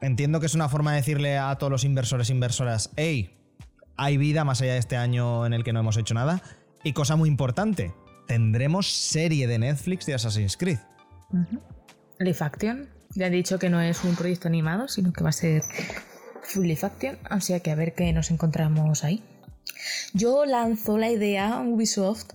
[0.00, 3.36] entiendo que es una forma de decirle a todos los inversores e inversoras, hey,
[3.96, 6.42] hay vida más allá de este año en el que no hemos hecho nada.
[6.82, 7.94] Y cosa muy importante,
[8.26, 10.78] tendremos serie de Netflix de Assassin's Creed.
[12.18, 12.88] Live Action.
[13.14, 15.62] Ya he dicho que no es un proyecto animado, sino que va a ser
[16.46, 17.18] full Live Action.
[17.24, 19.22] Así que a ver qué nos encontramos ahí.
[20.14, 22.30] Yo lanzo la idea a Ubisoft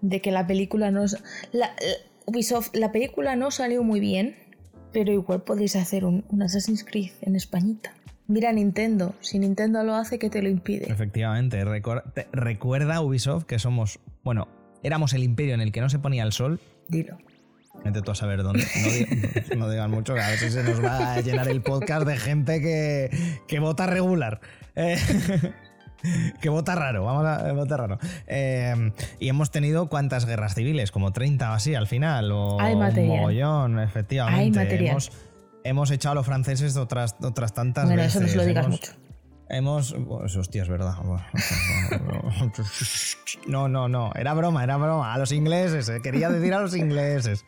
[0.00, 1.04] de que la película no.
[1.52, 1.74] La,
[2.26, 4.36] Ubisoft, la película no salió muy bien,
[4.92, 7.92] pero igual podéis hacer un, Assassin's Creed en Españita.
[8.26, 10.90] Mira Nintendo, si Nintendo lo hace, ¿qué te lo impide?
[10.90, 11.62] Efectivamente,
[12.32, 14.48] recuerda Ubisoft que somos, bueno,
[14.82, 16.58] éramos el imperio en el que no se ponía el sol.
[16.88, 17.18] Dilo.
[17.84, 18.64] Vete tú a saber dónde.
[19.56, 22.60] No, digan mucho, que a veces se nos va a llenar el podcast de gente
[22.60, 23.10] que,
[23.46, 24.40] que vota regular.
[24.74, 24.96] Eh,
[26.40, 27.98] que vota raro, vamos a votar raro.
[28.26, 32.32] Eh, y hemos tenido cuántas guerras civiles, como 30 o así al final.
[32.32, 33.18] O Hay material.
[33.18, 34.40] mogollón, efectivamente.
[34.40, 34.90] Hay material.
[34.90, 35.12] Hemos,
[35.62, 38.22] hemos, echado a los franceses otras, otras tantas bueno, veces.
[38.22, 38.92] eso no lo digas mucho.
[39.48, 39.94] Hemos.
[40.08, 40.94] Pues, hostia, es verdad.
[43.46, 44.10] No, no, no.
[44.14, 45.12] Era broma, era broma.
[45.12, 47.44] A los ingleses, eh, quería decir a los ingleses.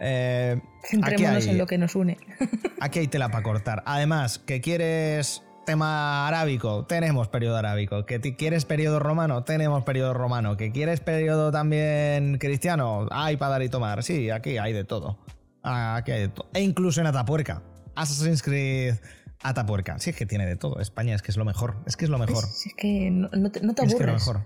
[0.00, 2.16] Eh, Centrémonos en lo que nos une.
[2.80, 3.82] Aquí hay tela para cortar.
[3.86, 8.06] Además, que quieres tema arábico, tenemos periodo arábico.
[8.06, 10.56] Que quieres periodo romano, tenemos periodo romano.
[10.56, 14.02] Que quieres periodo también cristiano, hay para dar y tomar.
[14.02, 15.18] Sí, aquí hay de todo.
[15.62, 16.48] Aquí hay de todo.
[16.54, 17.62] E incluso en Atapuerca.
[17.94, 18.94] Assassin's Creed
[19.42, 19.98] Atapuerca.
[19.98, 20.80] Sí, es que tiene de todo.
[20.80, 21.76] España es que es lo mejor.
[21.86, 22.44] Es que es lo mejor.
[22.44, 23.92] Es, que no, te, aburres.
[23.92, 24.40] Es que lo mejor.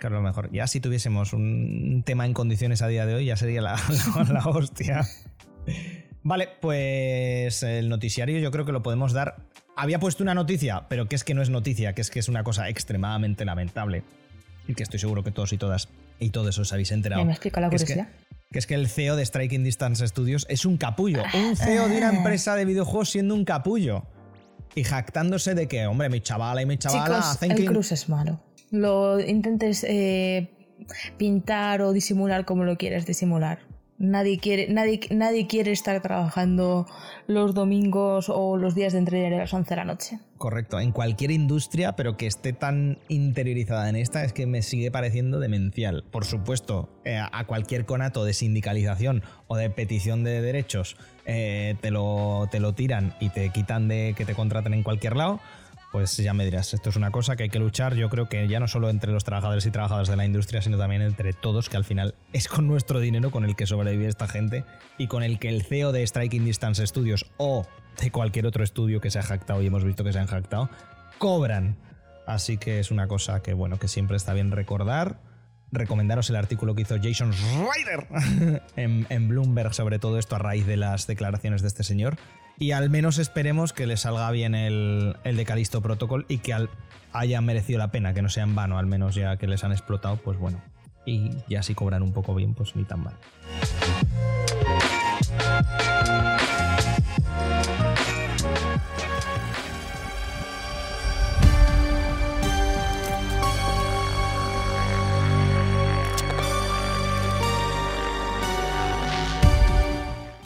[0.00, 0.50] Que es lo mejor.
[0.52, 3.80] Ya si tuviésemos un tema en condiciones a día de hoy, ya sería la,
[4.28, 5.06] la hostia.
[6.22, 9.36] Vale, pues el noticiario yo creo que lo podemos dar
[9.76, 12.28] había puesto una noticia, pero que es que no es noticia, que es que es
[12.28, 14.04] una cosa extremadamente lamentable.
[14.66, 15.88] Y que estoy seguro que todos y todas
[16.18, 17.24] y todos os habéis enterado.
[17.24, 18.08] ¿Me explica la curiosidad?
[18.50, 21.22] Que es, que, el CEO de Striking Distance Studios es un capullo.
[21.34, 22.14] Un CEO de una ah.
[22.14, 24.06] empresa de videojuegos siendo un capullo.
[24.76, 28.40] Y jactándose de que, hombre, mi chavala y mi chavala Chicos, el cruz es malo.
[28.70, 30.50] Lo intentes eh,
[31.16, 33.58] pintar o disimular como lo quieres disimular.
[33.96, 36.84] Nadie quiere, nadie, nadie quiere estar trabajando
[37.28, 40.18] los domingos o los días de entrenar a las 11 de la noche.
[40.36, 44.90] Correcto, en cualquier industria, pero que esté tan interiorizada en esta es que me sigue
[44.90, 46.04] pareciendo demencial.
[46.10, 51.92] Por supuesto, eh, a cualquier conato de sindicalización o de petición de derechos eh, te,
[51.92, 55.40] lo, te lo tiran y te quitan de que te contraten en cualquier lado
[55.94, 58.48] pues ya me dirás, esto es una cosa que hay que luchar, yo creo que
[58.48, 61.68] ya no solo entre los trabajadores y trabajadoras de la industria, sino también entre todos,
[61.68, 64.64] que al final es con nuestro dinero con el que sobrevive esta gente
[64.98, 67.64] y con el que el CEO de Striking Distance Studios o
[68.02, 70.68] de cualquier otro estudio que se ha jactado y hemos visto que se han jactado,
[71.18, 71.76] cobran.
[72.26, 75.20] Así que es una cosa que, bueno, que siempre está bien recordar.
[75.70, 80.66] Recomendaros el artículo que hizo Jason Ryder en, en Bloomberg sobre todo esto a raíz
[80.66, 82.16] de las declaraciones de este señor
[82.58, 86.54] y al menos esperemos que le salga bien el, el de Protocol y que
[87.12, 89.72] haya merecido la pena, que no sea en vano, al menos ya que les han
[89.72, 90.62] explotado, pues bueno.
[91.06, 93.14] Y ya si cobran un poco bien, pues ni tan mal.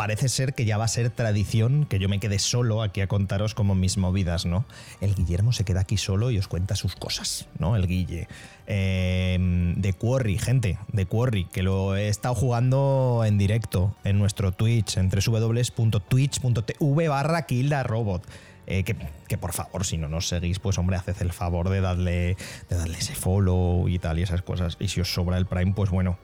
[0.09, 3.09] Parece ser que ya va a ser tradición que yo me quede solo aquí a
[3.09, 4.65] contaros como mis movidas, ¿no?
[5.03, 7.77] El Guillermo se queda aquí solo y os cuenta sus cosas, ¿no?
[7.77, 8.27] El Guille.
[8.67, 14.51] Em, de Quarry, gente, de Quarry, que lo he estado jugando en directo en nuestro
[14.53, 18.27] Twitch, en www.twitch.tv barra Kilda Robot.
[18.67, 18.97] Eh, que,
[19.29, 22.39] que, por favor, si no nos seguís, pues hombre, haced el favor de darle,
[22.71, 24.79] de darle ese follow y tal y esas cosas.
[24.81, 26.17] Y si os sobra el Prime, pues bueno,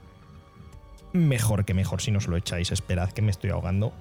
[1.14, 2.70] mejor que mejor si nos lo echáis.
[2.72, 3.94] Esperad que me estoy ahogando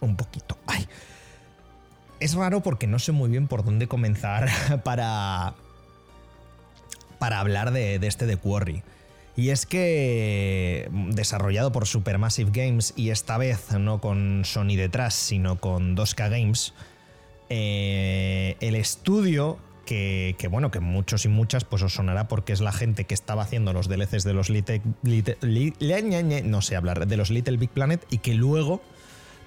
[0.00, 0.58] un poquito.
[0.66, 0.86] Ay.
[2.18, 4.48] Es raro porque no sé muy bien por dónde comenzar
[4.84, 5.54] para,
[7.18, 8.82] para hablar de, este de Quarry.
[9.36, 15.60] Y es que desarrollado por Supermassive Games y esta vez no con Sony detrás, sino
[15.60, 16.74] con 2K Games,
[17.48, 19.58] eh, el estudio
[19.90, 23.42] que, bueno, que muchos y muchas pues os sonará porque es la gente que estaba
[23.42, 24.82] haciendo los DLCs de los Little,
[26.44, 28.80] no sé hablar, de los Little Big Planet y que luego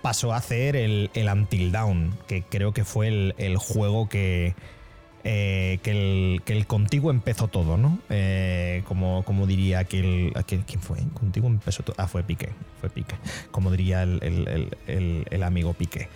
[0.01, 4.53] pasó a hacer el, el Until Dawn, que creo que fue el, juego que,
[5.23, 7.99] eh, que, el, que, el, contigo empezó todo, ¿no?
[8.09, 10.97] Eh, como, como diría aquel, aquel, ¿Quién fue?
[11.13, 11.95] Contigo empezó todo.
[11.97, 12.49] Ah, fue Piqué.
[12.81, 13.15] Fue Piqué.
[13.51, 16.09] Como diría el, amigo Piqué.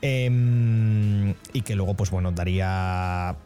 [0.00, 3.36] Em, y que luego, pues bueno, daría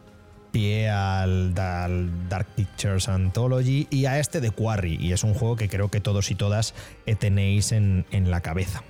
[0.51, 5.69] pie al, Dark Pictures Anthology y a este de Quarry, y es un juego que
[5.69, 6.73] creo que todos y todas
[7.19, 8.83] tenéis en, la cabeza.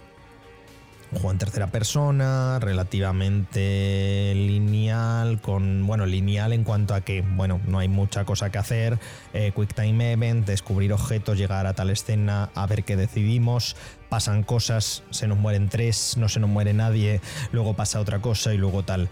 [1.11, 7.61] un juego en tercera persona, relativamente lineal, con, bueno, lineal en cuanto a que, bueno,
[7.65, 8.99] no hay mucha cosa que hacer,
[9.33, 13.75] eh, Quick Time Event, descubrir objetos, llegar a tal escena, a ver qué decidimos,
[14.09, 18.53] pasan cosas, se nos mueren tres, no se nos muere nadie, luego pasa otra cosa
[18.53, 19.09] y luego tal.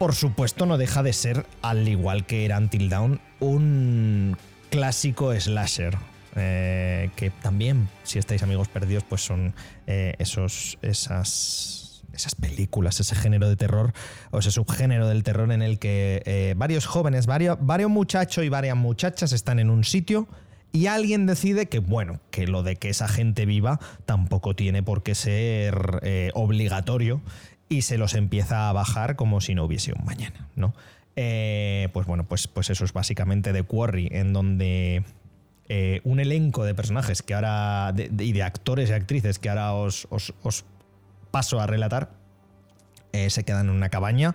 [0.00, 4.34] Por supuesto no deja de ser, al igual que era Until Dawn, un
[4.70, 5.94] clásico slasher
[6.36, 9.52] eh, que también, si estáis amigos perdidos, pues son
[9.86, 13.92] eh, esos, esas, esas películas, ese género de terror,
[14.30, 18.48] o ese subgénero del terror en el que eh, varios jóvenes, varios, varios muchachos y
[18.48, 20.28] varias muchachas están en un sitio
[20.72, 25.02] y alguien decide que, bueno, que lo de que esa gente viva tampoco tiene por
[25.02, 27.20] qué ser obligatorio
[27.70, 30.74] y se los empieza a bajar como si no hubiese un mañana, ¿no?
[31.14, 35.04] pues bueno, pues, pues eso es básicamente The Quarry, en donde
[35.72, 37.94] eh, un elenco de personajes que ahora.
[37.96, 40.08] y de actores y actrices que ahora os,
[41.30, 42.10] paso a relatar.
[43.12, 44.34] Eh, se quedan en una cabaña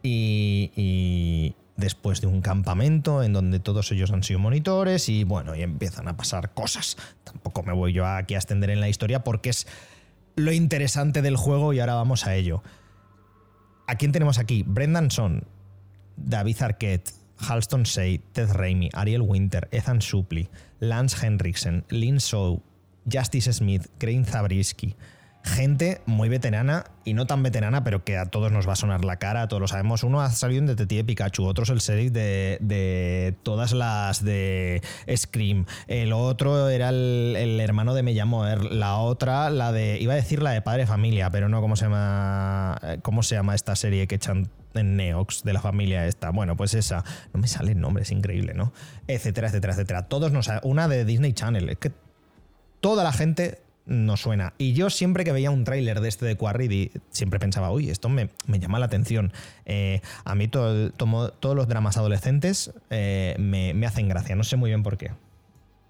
[0.00, 5.62] y, después de un campamento en donde todos ellos han sido monitores y bueno, y
[5.62, 6.96] empiezan a pasar cosas.
[7.24, 9.66] Tampoco me voy yo aquí a extender en la historia porque es
[10.36, 12.62] lo interesante del juego y ahora vamos a ello.
[13.86, 14.64] ¿A quién tenemos aquí?
[14.66, 15.44] Brendan Son,
[16.16, 22.58] David Arquette, Halston Say, Ted Raimi, Ariel Winter, Ethan Suplee, Lance Henriksen, Lynn Shaw,
[23.10, 24.94] Justice Smith, Crane Zabriskie.
[25.46, 29.04] Gente muy veterana y no tan veterana, pero que a todos nos va a sonar
[29.04, 30.02] la cara, todos lo sabemos.
[30.02, 34.82] Uno ha salido en Detective Pikachu, otro es el sheriff de, todas las de
[35.16, 35.64] Scream.
[35.86, 40.00] El otro era el, hermano de Me llamo La otra, la de.
[40.00, 42.80] Iba a decir la de Padre Familia, pero no cómo se llama.
[43.02, 46.30] ¿Cómo se llama esta serie que echan en Neox de la familia esta.
[46.30, 47.04] Bueno, pues esa.
[47.32, 48.72] No me sale el nombre, es increíble, ¿no?
[49.06, 50.08] Etcétera, etcétera, etcétera.
[50.08, 50.50] Todos nos.
[50.64, 51.68] Una de Disney Channel.
[51.70, 51.92] Es que
[52.80, 54.52] toda la gente nos suena.
[54.58, 58.08] Y yo siempre que veía un tráiler de este de Quarry, siempre pensaba, uy, esto
[58.08, 59.32] me, llama la atención.
[59.64, 64.36] Eh, a mí todo, todos los dramas adolescentes eh, me, me hacen gracia.
[64.36, 65.12] No sé muy bien por qué.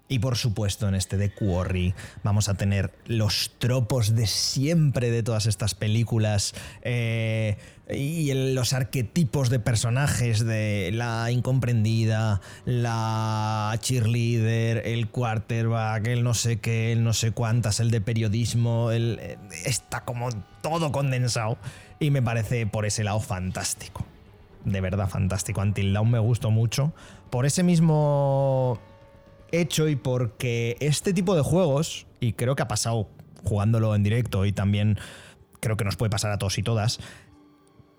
[0.09, 1.93] Y por supuesto, en este de Quarry
[2.23, 7.57] vamos a tener los tropos de siempre de todas estas películas eh,
[7.89, 16.59] y los arquetipos de personajes de la incomprendida, la cheerleader, el quarterback, el no sé
[16.59, 20.29] qué, el no sé cuántas, el de periodismo, el, eh, está como
[20.61, 21.57] todo condensado
[21.99, 24.05] y me parece por ese lado fantástico.
[24.65, 25.61] De verdad fantástico.
[25.61, 26.93] Until Dawn me gustó mucho.
[27.29, 28.79] Por ese mismo
[29.51, 33.07] hecho y porque este tipo de juegos, y creo que ha pasado
[33.45, 34.99] jugándolo en directo y también
[35.61, 36.99] creo que nos puede pasar a todos y todas,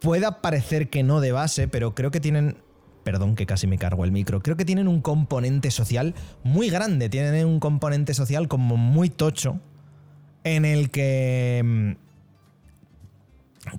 [0.01, 2.57] pueda parecer que no de base, pero creo que tienen
[3.05, 7.09] perdón que casi me cargo el micro, creo que tienen un componente social muy grande,
[7.09, 9.61] tienen un componente social como muy tocho,
[10.45, 11.93] en el que mm,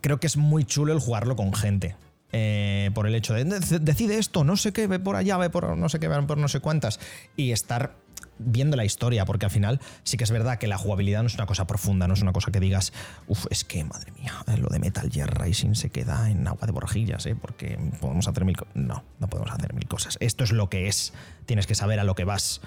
[0.02, 1.96] creo que es muy chulo el jugarlo con gente.
[2.32, 5.78] Eh, por el hecho de decide esto, no sé qué, ve por allá, ve por
[5.78, 7.00] no sé qué, ve por no sé cuántas,
[7.36, 7.96] y estar
[8.40, 11.36] viendo la historia, porque al final sí que es verdad que la jugabilidad no es
[11.36, 12.94] una cosa profunda, no es una cosa que digas,
[13.28, 16.66] uff, es que madre mía, eh, lo de Metal Gear Rising se queda en agua
[16.66, 17.36] de borrajillas, ¿eh?
[17.40, 18.76] porque podemos hacer mil cosas.
[18.76, 20.18] No, no podemos hacer mil cosas.
[20.20, 21.14] Esto es lo que es,
[21.46, 22.62] tienes que saber a lo que vas.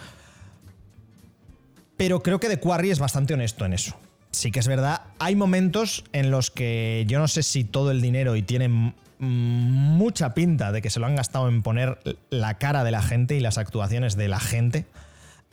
[1.96, 3.96] Pero creo que The Quarry es bastante honesto en eso.
[4.30, 8.00] Sí que es verdad, hay momentos en los que yo no sé si todo el
[8.00, 11.98] dinero y tienen mucha pinta de que se lo han gastado en poner
[12.30, 14.86] la cara de la gente y las actuaciones de la gente.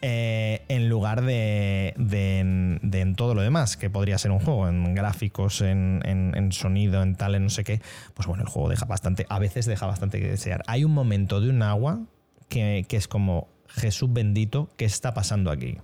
[0.02, 5.62] Eh, en lugar de, en, todo lo demás, que podría ser un juego, en gráficos,
[5.62, 7.82] en, sonido, en tal, en no sé qué,
[8.14, 10.64] pues bueno, el juego deja bastante, a veces deja bastante que desear.
[10.68, 12.00] Hay un momento de un agua
[12.48, 15.78] que, es como, Jesús bendito, ¿qué está pasando aquí?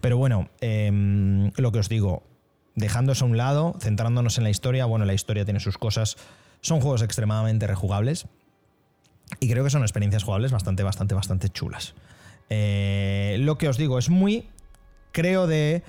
[0.00, 2.24] Pero bueno, em, lo que os digo,
[2.74, 6.16] dejando eso a un lado, centrándonos en la historia, bueno, la historia tiene sus cosas,
[6.60, 8.26] son juegos extremadamente rejugables
[9.38, 11.94] y creo que son experiencias jugables bastante, bastante, bastante chulas.
[12.50, 14.48] Eh, lo que os digo es muy,
[15.12, 15.82] creo, de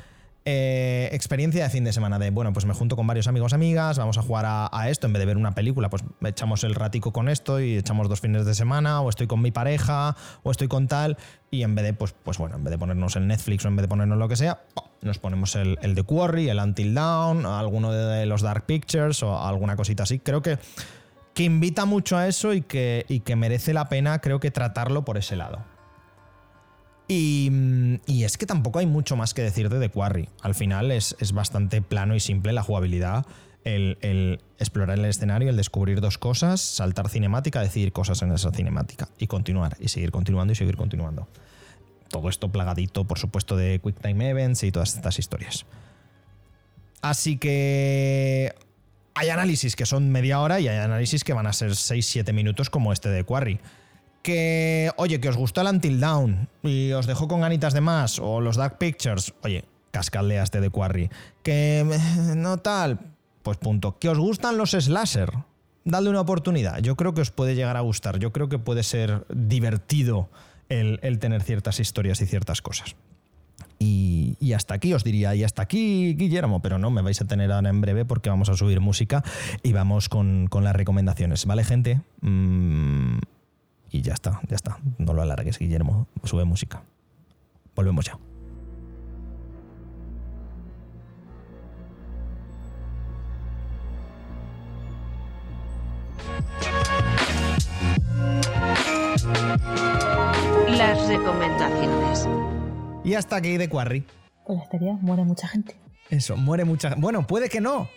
[0.43, 2.17] eh, experiencia de fin de semana.
[2.17, 5.13] De bueno, pues me junto con varios amigos, amigas, vamos a jugar a, esto en
[5.13, 8.45] vez de ver una película, pues echamos el ratico con esto y echamos dos fines
[8.45, 11.17] de semana, o estoy con mi pareja, o estoy con tal,
[11.51, 13.75] y en vez de, pues, pues bueno, en vez de ponernos el Netflix o en
[13.75, 14.61] vez de ponernos lo que sea,
[15.01, 19.39] nos ponemos el, el The Quarry, el Until Dawn, alguno de los Dark Pictures o
[19.39, 20.19] alguna cosita así.
[20.19, 20.57] Creo que,
[21.33, 25.05] que invita mucho a eso y que, y que merece la pena, creo que tratarlo
[25.05, 25.70] por ese lado.
[27.13, 30.29] Y, es que tampoco hay mucho más que decir de The Quarry.
[30.41, 33.25] Al final es, bastante plano y simple la jugabilidad.
[33.65, 39.09] El, explorar el escenario, el descubrir dos cosas, saltar cinemática, decir cosas en esa cinemática
[39.19, 41.27] y continuar, y seguir continuando y seguir continuando.
[42.07, 45.65] Todo esto plagadito, por supuesto, de Quick Time Events y todas estas historias.
[47.01, 48.55] Así que
[49.15, 52.69] hay análisis que son media hora y hay análisis que van a ser 6-7 minutos
[52.69, 53.59] como este de Quarry.
[54.21, 58.19] Que, oye, que os gustó el Until Down y os dejó con ganitas de más,
[58.19, 61.09] o los Dark Pictures, oye, cascaldea este de Quarry.
[61.43, 61.85] Que
[62.35, 62.99] no tal,
[63.43, 63.97] pues punto.
[63.97, 65.31] Que os gustan los slasher,
[65.83, 66.79] dadle una oportunidad.
[66.79, 70.29] Yo creo que os puede llegar a gustar, yo creo que puede ser divertido
[70.69, 72.95] el, el tener ciertas historias y ciertas cosas.
[73.83, 77.51] Y, hasta aquí os diría, y hasta aquí Guillermo, pero no, me vais a tener
[77.51, 79.23] ahora en breve porque vamos a subir música
[79.63, 81.99] y vamos con, las recomendaciones, ¿vale gente?
[82.21, 83.17] Mm,
[83.91, 86.81] y ya está, ya está, no lo alargues Guillermo, sube música.
[87.75, 88.17] Volvemos ya.
[100.69, 102.27] Las recomendaciones.
[103.03, 104.05] Y hasta aquí de Quarry.
[104.43, 105.75] Con la estería muere mucha gente.
[106.09, 107.01] Eso, muere mucha gente.
[107.01, 107.89] Bueno, puede que no.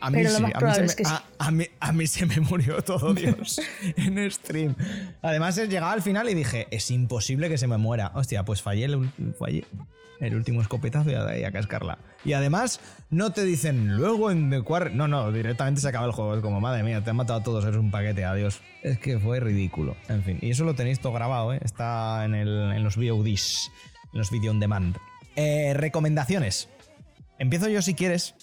[0.00, 0.44] A mí, sí,
[1.80, 3.60] a, mí se me, murió todo, Dios,
[3.96, 4.74] en stream.
[5.22, 8.12] Además, he llegado al final y dije, es imposible que se me muera.
[8.14, 9.64] Hostia, pues fallé el, fallé
[10.20, 11.98] el último escopetazo y a, a cascarla.
[12.24, 12.80] Y además,
[13.10, 14.94] no te dicen luego en The Quarry.
[14.94, 16.34] No, no, directamente se acaba el juego.
[16.34, 18.60] Es como, madre mía, te han matado a todos, eres un paquete, adiós.
[18.82, 19.96] Es que fue ridículo.
[20.08, 21.60] En fin, y eso lo tenéis todo grabado, ¿eh?
[21.62, 23.70] Está en, el, en los VODs
[24.14, 24.96] los video on demand.
[25.36, 26.68] Eh, recomendaciones.
[27.38, 28.34] Empiezo yo si quieres.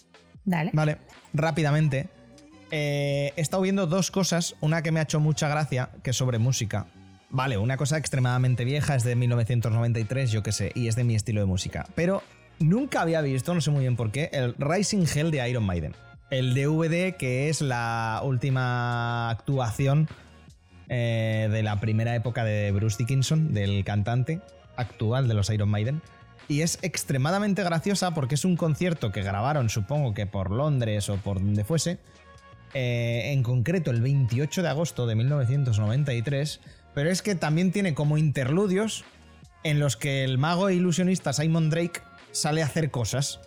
[0.43, 0.71] Dale.
[0.73, 0.97] Vale,
[1.33, 2.09] rápidamente.
[2.71, 4.55] Eh, he estado viendo dos cosas.
[4.61, 6.87] Una que me ha hecho mucha gracia, que es sobre música.
[7.29, 11.15] Vale, una cosa extremadamente vieja, es de 1993, yo qué sé, y es de mi
[11.15, 11.87] estilo de música.
[11.95, 12.23] Pero
[12.59, 15.95] nunca había visto, no sé muy bien por qué, el Rising Hell de Iron Maiden.
[16.29, 20.09] El DVD que es la última actuación
[20.89, 24.41] eh, de la primera época de Bruce Dickinson, del cantante,
[24.75, 26.01] actual de los Iron Maiden.
[26.51, 31.15] Y es extremadamente graciosa porque es un concierto que grabaron, supongo que por Londres o
[31.15, 31.97] por donde fuese,
[32.73, 36.59] eh, en concreto el 28 de agosto de 1993,
[36.93, 39.05] pero es que también tiene como interludios
[39.63, 42.01] en los que el mago e ilusionista Simon Drake
[42.33, 43.39] sale a hacer cosas.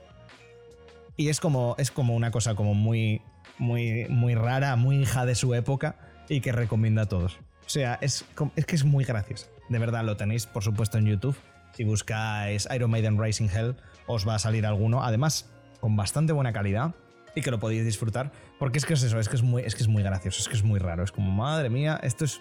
[1.19, 3.21] Y es como, es como una cosa como muy,
[3.59, 5.97] muy, muy rara, muy hija de su época
[6.31, 7.35] y que recomienda a todos.
[7.67, 8.25] O sea, es,
[8.57, 9.49] es que es muy graciosa.
[9.69, 11.37] De verdad, lo tenéis, por supuesto, en YouTube.
[11.75, 15.03] Si buscáis Iron Maiden Rising Hell, os va a salir alguno.
[15.03, 15.51] Además,
[15.81, 16.95] con bastante buena calidad
[17.35, 18.33] y que lo podéis disfrutar.
[18.59, 20.49] Porque es que es eso, es que es muy, es que es muy gracioso, es
[20.49, 21.03] que es muy raro.
[21.03, 22.41] Es como, madre mía, esto es.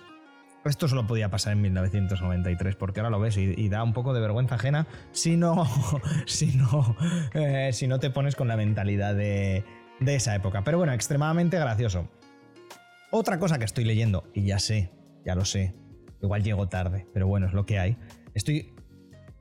[0.66, 4.22] Esto solo podía pasar en 1993, porque ahora lo ves y, da un poco de
[4.22, 5.68] vergüenza ajena si no,
[6.26, 6.96] si no,
[7.34, 9.66] eh, si no te pones con la mentalidad de,
[10.00, 10.64] de esa época.
[10.64, 12.08] Pero bueno, extremadamente gracioso.
[13.12, 14.90] Otra cosa que estoy leyendo, y ya sé,
[15.26, 15.74] ya lo sé,
[16.24, 17.98] Igual llego tarde, pero bueno, es lo que hay.
[18.34, 18.73] Estoy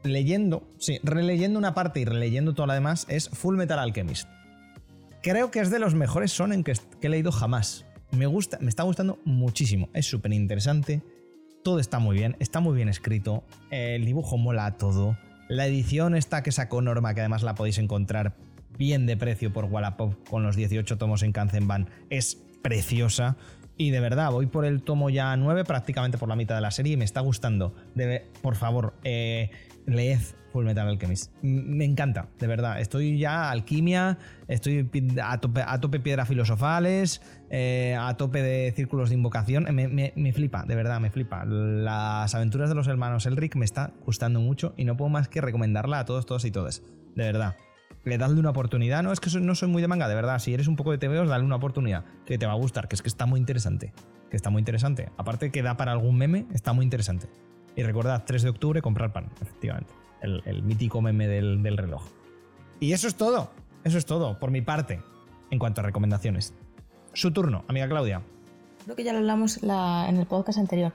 [0.03, 4.29] leyendo, sí, releyendo una parte y releyendo toda la demás, es Full Metal Alchemist.
[5.23, 7.85] Creo que es de los mejores Sonen que, que he leído jamás.
[8.11, 9.89] Me gusta, me está gustando muchísimo.
[9.95, 11.03] Es súper interesante.
[11.63, 13.45] Todo está muy bien, está muy bien escrito.
[13.71, 15.17] El dibujo mola todo.
[15.49, 18.35] La edición está que sacó Norma, que además la podéis encontrar
[18.79, 23.37] bien de precio por Wallapop con los 18 tomos en Kanzenban, es preciosa.
[23.77, 26.71] Y de verdad, voy por el tomo ya 9, prácticamente por la mitad de la
[26.71, 27.75] serie, y me está gustando.
[28.43, 29.51] por favor, eh,
[29.87, 30.21] leed
[30.53, 31.33] Full Metal Alchemist.
[31.43, 32.81] Me encanta, de verdad.
[32.81, 34.19] Estoy ya alquimia,
[34.49, 34.89] estoy
[35.23, 39.65] a tope, a tope piedras filosofales, eh, a tope de círculos de invocación.
[39.75, 41.45] Me, me, flipa, de verdad, me flipa.
[41.47, 45.41] Las aventuras de los hermanos Elric me está gustando mucho y no puedo más que
[45.41, 46.83] recomendarla a todos, todos y todas.
[47.15, 47.57] De verdad
[48.05, 49.05] le dadle una oportunidad.
[49.05, 50.41] No es que no soy muy de manga, de verdad.
[50.41, 52.05] Si eres un poco de TVOs, dale una oportunidad.
[52.27, 53.93] Que te va a gustar, que es que está muy interesante.
[54.29, 55.11] Que está muy interesante.
[55.17, 57.29] Aparte que da para algún meme, está muy interesante.
[57.77, 59.93] Y recordad, 3 de octubre, comprar pan, efectivamente.
[60.21, 62.05] El, mítico meme del, reloj.
[62.79, 63.51] Y eso es todo.
[63.85, 65.01] Eso es todo, por mi parte,
[65.51, 66.55] en cuanto a recomendaciones.
[67.13, 68.23] Su turno, amiga Claudia.
[68.85, 70.93] Creo que ya lo hablamos en el podcast anterior,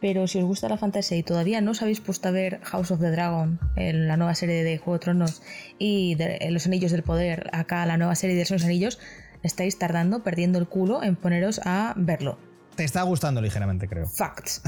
[0.00, 2.90] pero si os gusta la fantasía y todavía no os habéis puesto a ver House
[2.90, 5.42] of the Dragon, en la nueva serie de Juego de Tronos,
[5.78, 6.16] y
[6.50, 8.98] Los Anillos del Poder, acá la nueva serie de Los Anillos,
[9.42, 12.38] estáis tardando, perdiendo el culo en poneros a verlo.
[12.80, 14.06] Te está gustando ligeramente, creo.
[14.06, 14.62] Facts.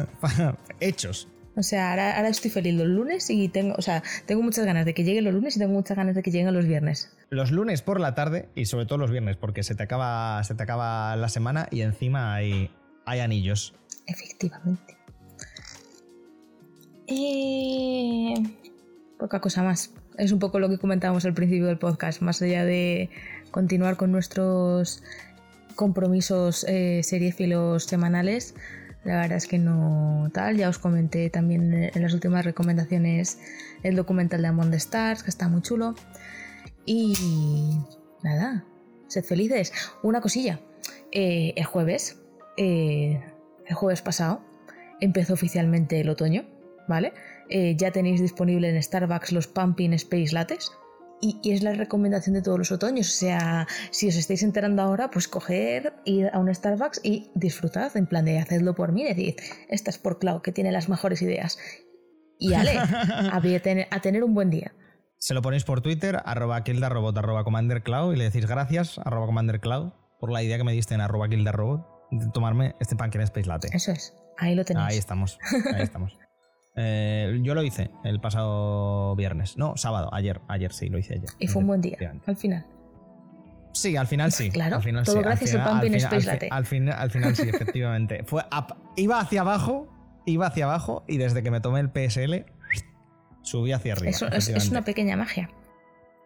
[0.80, 1.28] Hechos.
[1.54, 4.94] O sea, ahora, estoy feliz los lunes y tengo, o sea, tengo muchas ganas de
[4.94, 7.16] que lleguen los lunes y tengo muchas ganas de que lleguen los viernes.
[7.30, 10.56] Los lunes por la tarde y sobre todo los viernes, porque se te acaba, se
[10.56, 12.68] te acaba la semana y encima hay,
[13.04, 13.74] hay anillos.
[14.08, 14.96] Efectivamente.
[17.06, 18.34] Eh,
[19.20, 19.92] poca cosa más.
[20.18, 23.08] Es un poco lo que comentábamos al principio del podcast, más allá de
[23.52, 25.04] continuar con nuestros
[25.76, 28.54] compromisos eh, seriéfilos semanales
[29.06, 30.56] la verdad es que no tal.
[30.56, 33.38] Ya os comenté también en las últimas recomendaciones
[33.84, 35.94] el documental de Among the Stars, que está muy chulo.
[36.84, 37.14] Y
[38.24, 38.64] nada,
[39.06, 39.72] sed felices.
[40.02, 40.58] Una cosilla.
[41.12, 42.20] Eh, el jueves,
[42.56, 43.22] eh,
[43.64, 44.42] el jueves pasado,
[45.00, 46.44] empezó oficialmente el otoño,
[46.88, 47.12] ¿vale?
[47.48, 50.72] Eh, ya tenéis disponible en Starbucks los Pumping Space Lattes.
[51.20, 53.08] Y, y es la recomendación de todos los otoños.
[53.08, 57.96] O sea, si os estáis enterando ahora, pues coger, ir a un Starbucks y disfrutad.
[57.96, 59.04] En plan de hacedlo por mí.
[59.04, 59.34] Decid,
[59.68, 61.58] esta es por Clau, que tiene las mejores ideas.
[62.38, 64.72] Y ale, a, tener, a tener un buen día.
[65.18, 69.92] Se lo ponéis por Twitter, arroba kildarrobot, arroba commandercloud, y le decís gracias, arroba commandercloud,
[70.20, 73.68] por la idea que me diste en arroba kildarrobot de tomarme este Pumpkin Space Latte.
[73.72, 74.86] Eso es, ahí lo tenéis.
[74.88, 75.38] Ahí estamos,
[75.74, 76.16] ahí estamos.
[76.76, 79.56] Eh, yo lo hice el pasado viernes.
[79.56, 80.40] No, sábado, ayer.
[80.48, 81.30] Ayer sí, lo hice ayer.
[81.38, 82.66] Y fue un buen día, al final.
[83.72, 84.50] Sí, al final sí.
[84.50, 85.22] Claro, al final, todo sí.
[85.22, 86.48] gracias al Pumpkin Space Latte.
[86.50, 88.24] Al, final, al final sí, efectivamente.
[88.26, 88.42] Fue
[88.96, 89.86] iba hacia abajo,
[90.24, 92.46] iba hacia abajo y desde que me tomé el PSL
[93.42, 94.10] subí hacia arriba.
[94.10, 95.50] Eso, es, es una pequeña magia.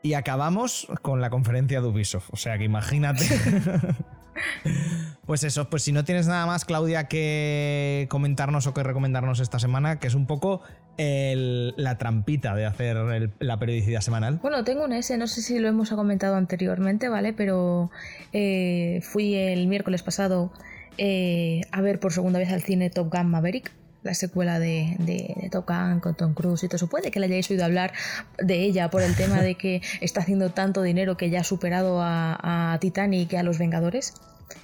[0.03, 2.31] Y acabamos con la conferencia de Ubisoft.
[2.33, 3.27] O sea que imagínate.
[5.31, 9.61] Pues eso, pues si no tienes nada más, Claudia, que comentarnos o que recomendarnos esta
[9.61, 10.61] semana, que es un poco
[10.97, 14.41] el, la trampita de hacer el, la periodicidad semanal.
[14.43, 17.33] Bueno, tengo un S, no sé si lo hemos comentado anteriormente, ¿vale?
[17.33, 17.93] Pero
[18.33, 20.53] eh, fui el miércoles pasado
[20.99, 23.71] eh, a ver por segunda vez al cine Top Gun Maverick
[24.03, 26.89] la secuela de, de, de, Top Gun con Tom Cruise y todo eso.
[26.89, 27.93] Puede que le hayáis oído hablar
[28.39, 32.03] de ella por el tema de que está haciendo tanto dinero que ya ha superado
[32.03, 34.15] a, a Titanic y a los Vengadores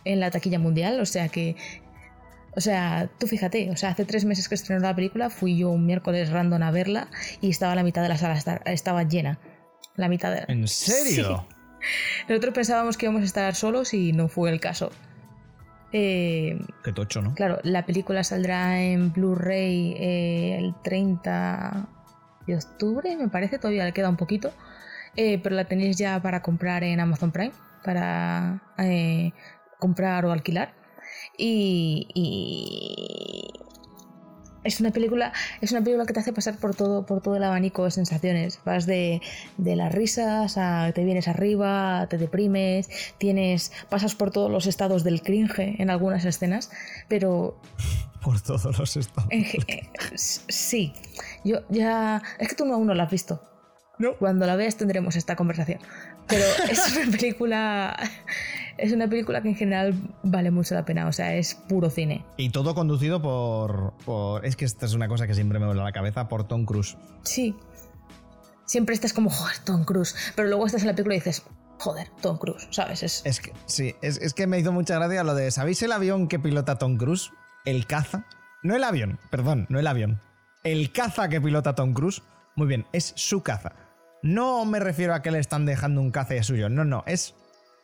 [0.04, 1.00] en la taquilla mundial.
[1.00, 1.56] O sea que.
[2.56, 5.70] O sea, tú fíjate, o sea, hace tres meses que estrenó la película, fui yo
[5.70, 7.08] un miércoles random a verla
[7.42, 9.38] y estaba la mitad de la sala, estaba llena.
[9.94, 10.44] La mitad de...
[10.48, 11.46] ¿En serio?
[11.48, 11.56] Sí.
[12.28, 14.90] Nosotros pensábamos que íbamos a estar solos y no fue el caso.
[15.92, 17.34] Eh, Qué tocho, ¿no?
[17.34, 21.88] Claro, la película saldrá en Blu-ray eh, el 30
[22.46, 24.52] de octubre, me parece, todavía le queda un poquito,
[25.16, 27.52] eh, pero la tenéis ya para comprar en Amazon Prime,
[27.84, 29.32] para eh,
[29.78, 30.74] comprar o alquilar.
[31.38, 33.52] Y, y,
[34.64, 37.44] es una película es una película que te hace pasar por todo por todo el
[37.44, 38.60] abanico de sensaciones.
[38.64, 39.20] Vas de,
[39.56, 45.04] de las risas a te vienes arriba te deprimes tienes pasas por todos los estados
[45.04, 46.70] del cringe en algunas escenas
[47.08, 47.60] pero
[48.26, 50.92] por todos los estados eh, eh, sí.
[51.44, 53.40] Yo ya es que tú aún no la has visto.
[53.98, 54.14] No.
[54.18, 55.78] cuando la veas tendremos esta conversación.
[56.26, 57.96] Pero es una película
[58.78, 62.24] es una película que en general vale mucho la pena, o sea, es puro cine.
[62.36, 65.82] Y todo conducido por, por, Es que esta es una cosa que siempre me vuelve
[65.82, 66.96] a la cabeza, por Tom Cruise.
[67.22, 67.56] Sí.
[68.64, 70.14] Siempre estás como, joder, Tom Cruise.
[70.34, 71.42] Pero luego estás en la película y dices,
[71.78, 73.02] joder, Tom Cruise, ¿sabes?
[73.02, 75.92] Es, es que, sí, es, es que me hizo mucha gracia lo de, ¿sabéis el
[75.92, 77.30] avión que pilota Tom Cruise?
[77.64, 78.26] El caza.
[78.62, 80.20] No el avión, perdón, no el avión.
[80.64, 82.22] El caza que pilota Tom Cruise.
[82.56, 83.72] Muy bien, es su caza.
[84.22, 86.68] No me refiero a que le están dejando un caza y es suyo.
[86.68, 87.34] No, no, es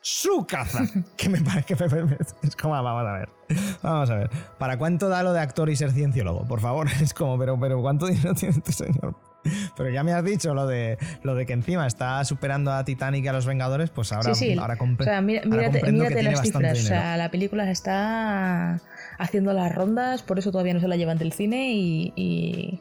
[0.02, 0.84] su caza.
[1.16, 3.28] que me parece que me, es como, vamos a ver.
[3.82, 4.30] Vamos a ver.
[4.58, 6.44] ¿Para cuánto da lo de actor y ser cienciólogo?
[6.44, 9.14] Por favor, es como, pero, pero ¿cuánto dinero tiene este señor?
[9.76, 13.24] Pero ya me has dicho lo de lo de que encima está superando a Titanic
[13.24, 14.58] y a los Vengadores, pues ahora, sí, sí.
[14.58, 16.78] ahora, compre, o sea, mira, ahora mírate, mírate las cifras.
[16.78, 16.94] Dinero.
[16.94, 18.80] O sea, la película está
[19.18, 22.80] haciendo las rondas, por eso todavía no se la llevan del cine y, y,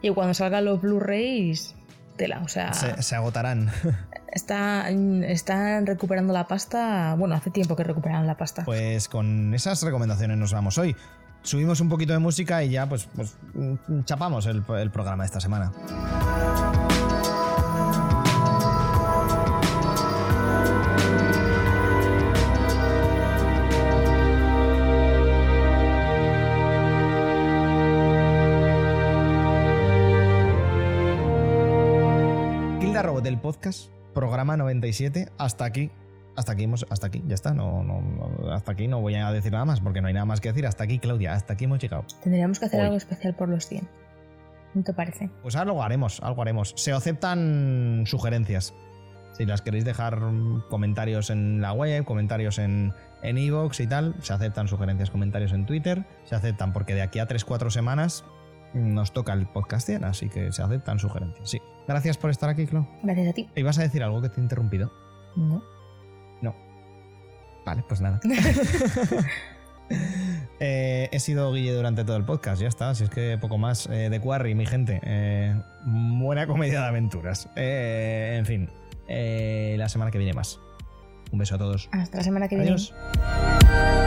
[0.00, 1.74] y cuando salgan los Blu-rays,
[2.16, 2.40] tela.
[2.44, 3.70] O sea, se, se agotarán.
[4.32, 7.14] Está, están recuperando la pasta.
[7.16, 8.64] Bueno, hace tiempo que recuperaron la pasta.
[8.64, 10.94] Pues con esas recomendaciones nos vamos hoy.
[11.42, 13.34] Subimos un poquito de música y ya pues, pues
[14.04, 15.72] chapamos el, el programa de esta semana.
[33.26, 35.90] Del podcast programa 97 hasta aquí.
[36.36, 37.54] Hasta aquí, hemos, hasta aquí, ya está.
[37.54, 40.40] No, no, hasta aquí no voy a decir nada más porque no hay nada más
[40.40, 40.64] que decir.
[40.64, 42.04] Hasta aquí, Claudia, hasta aquí hemos llegado.
[42.22, 42.86] Tendríamos que hacer Hoy.
[42.86, 43.88] algo especial por los 100.
[44.74, 45.28] ¿No te parece?
[45.42, 46.72] Pues algo haremos, algo haremos.
[46.76, 48.74] Se aceptan sugerencias.
[49.32, 50.20] Si las queréis dejar
[50.70, 55.66] comentarios en la web, comentarios en en iVoox y tal, se aceptan sugerencias, comentarios en
[55.66, 58.24] Twitter, se aceptan porque de aquí a 3-4 semanas
[58.76, 61.60] nos toca el podcast 100, así que se aceptan sugerencias, sí.
[61.88, 62.86] Gracias por estar aquí, Clo.
[63.02, 63.48] Gracias a ti.
[63.54, 64.92] ¿Ibas a decir algo que te he interrumpido?
[65.36, 65.62] No.
[66.42, 66.54] No.
[67.64, 68.20] Vale, pues nada.
[70.60, 72.94] eh, he sido Guille durante todo el podcast, ya está.
[72.94, 75.00] Si es que poco más eh, de Quarry, mi gente.
[75.04, 75.54] Eh,
[75.84, 77.48] buena comedia de aventuras.
[77.56, 78.68] Eh, en fin,
[79.78, 80.60] la semana que viene más.
[81.32, 81.88] Un beso a todos.
[81.92, 82.94] Hasta la semana que Adiós.
[82.94, 84.05] viene.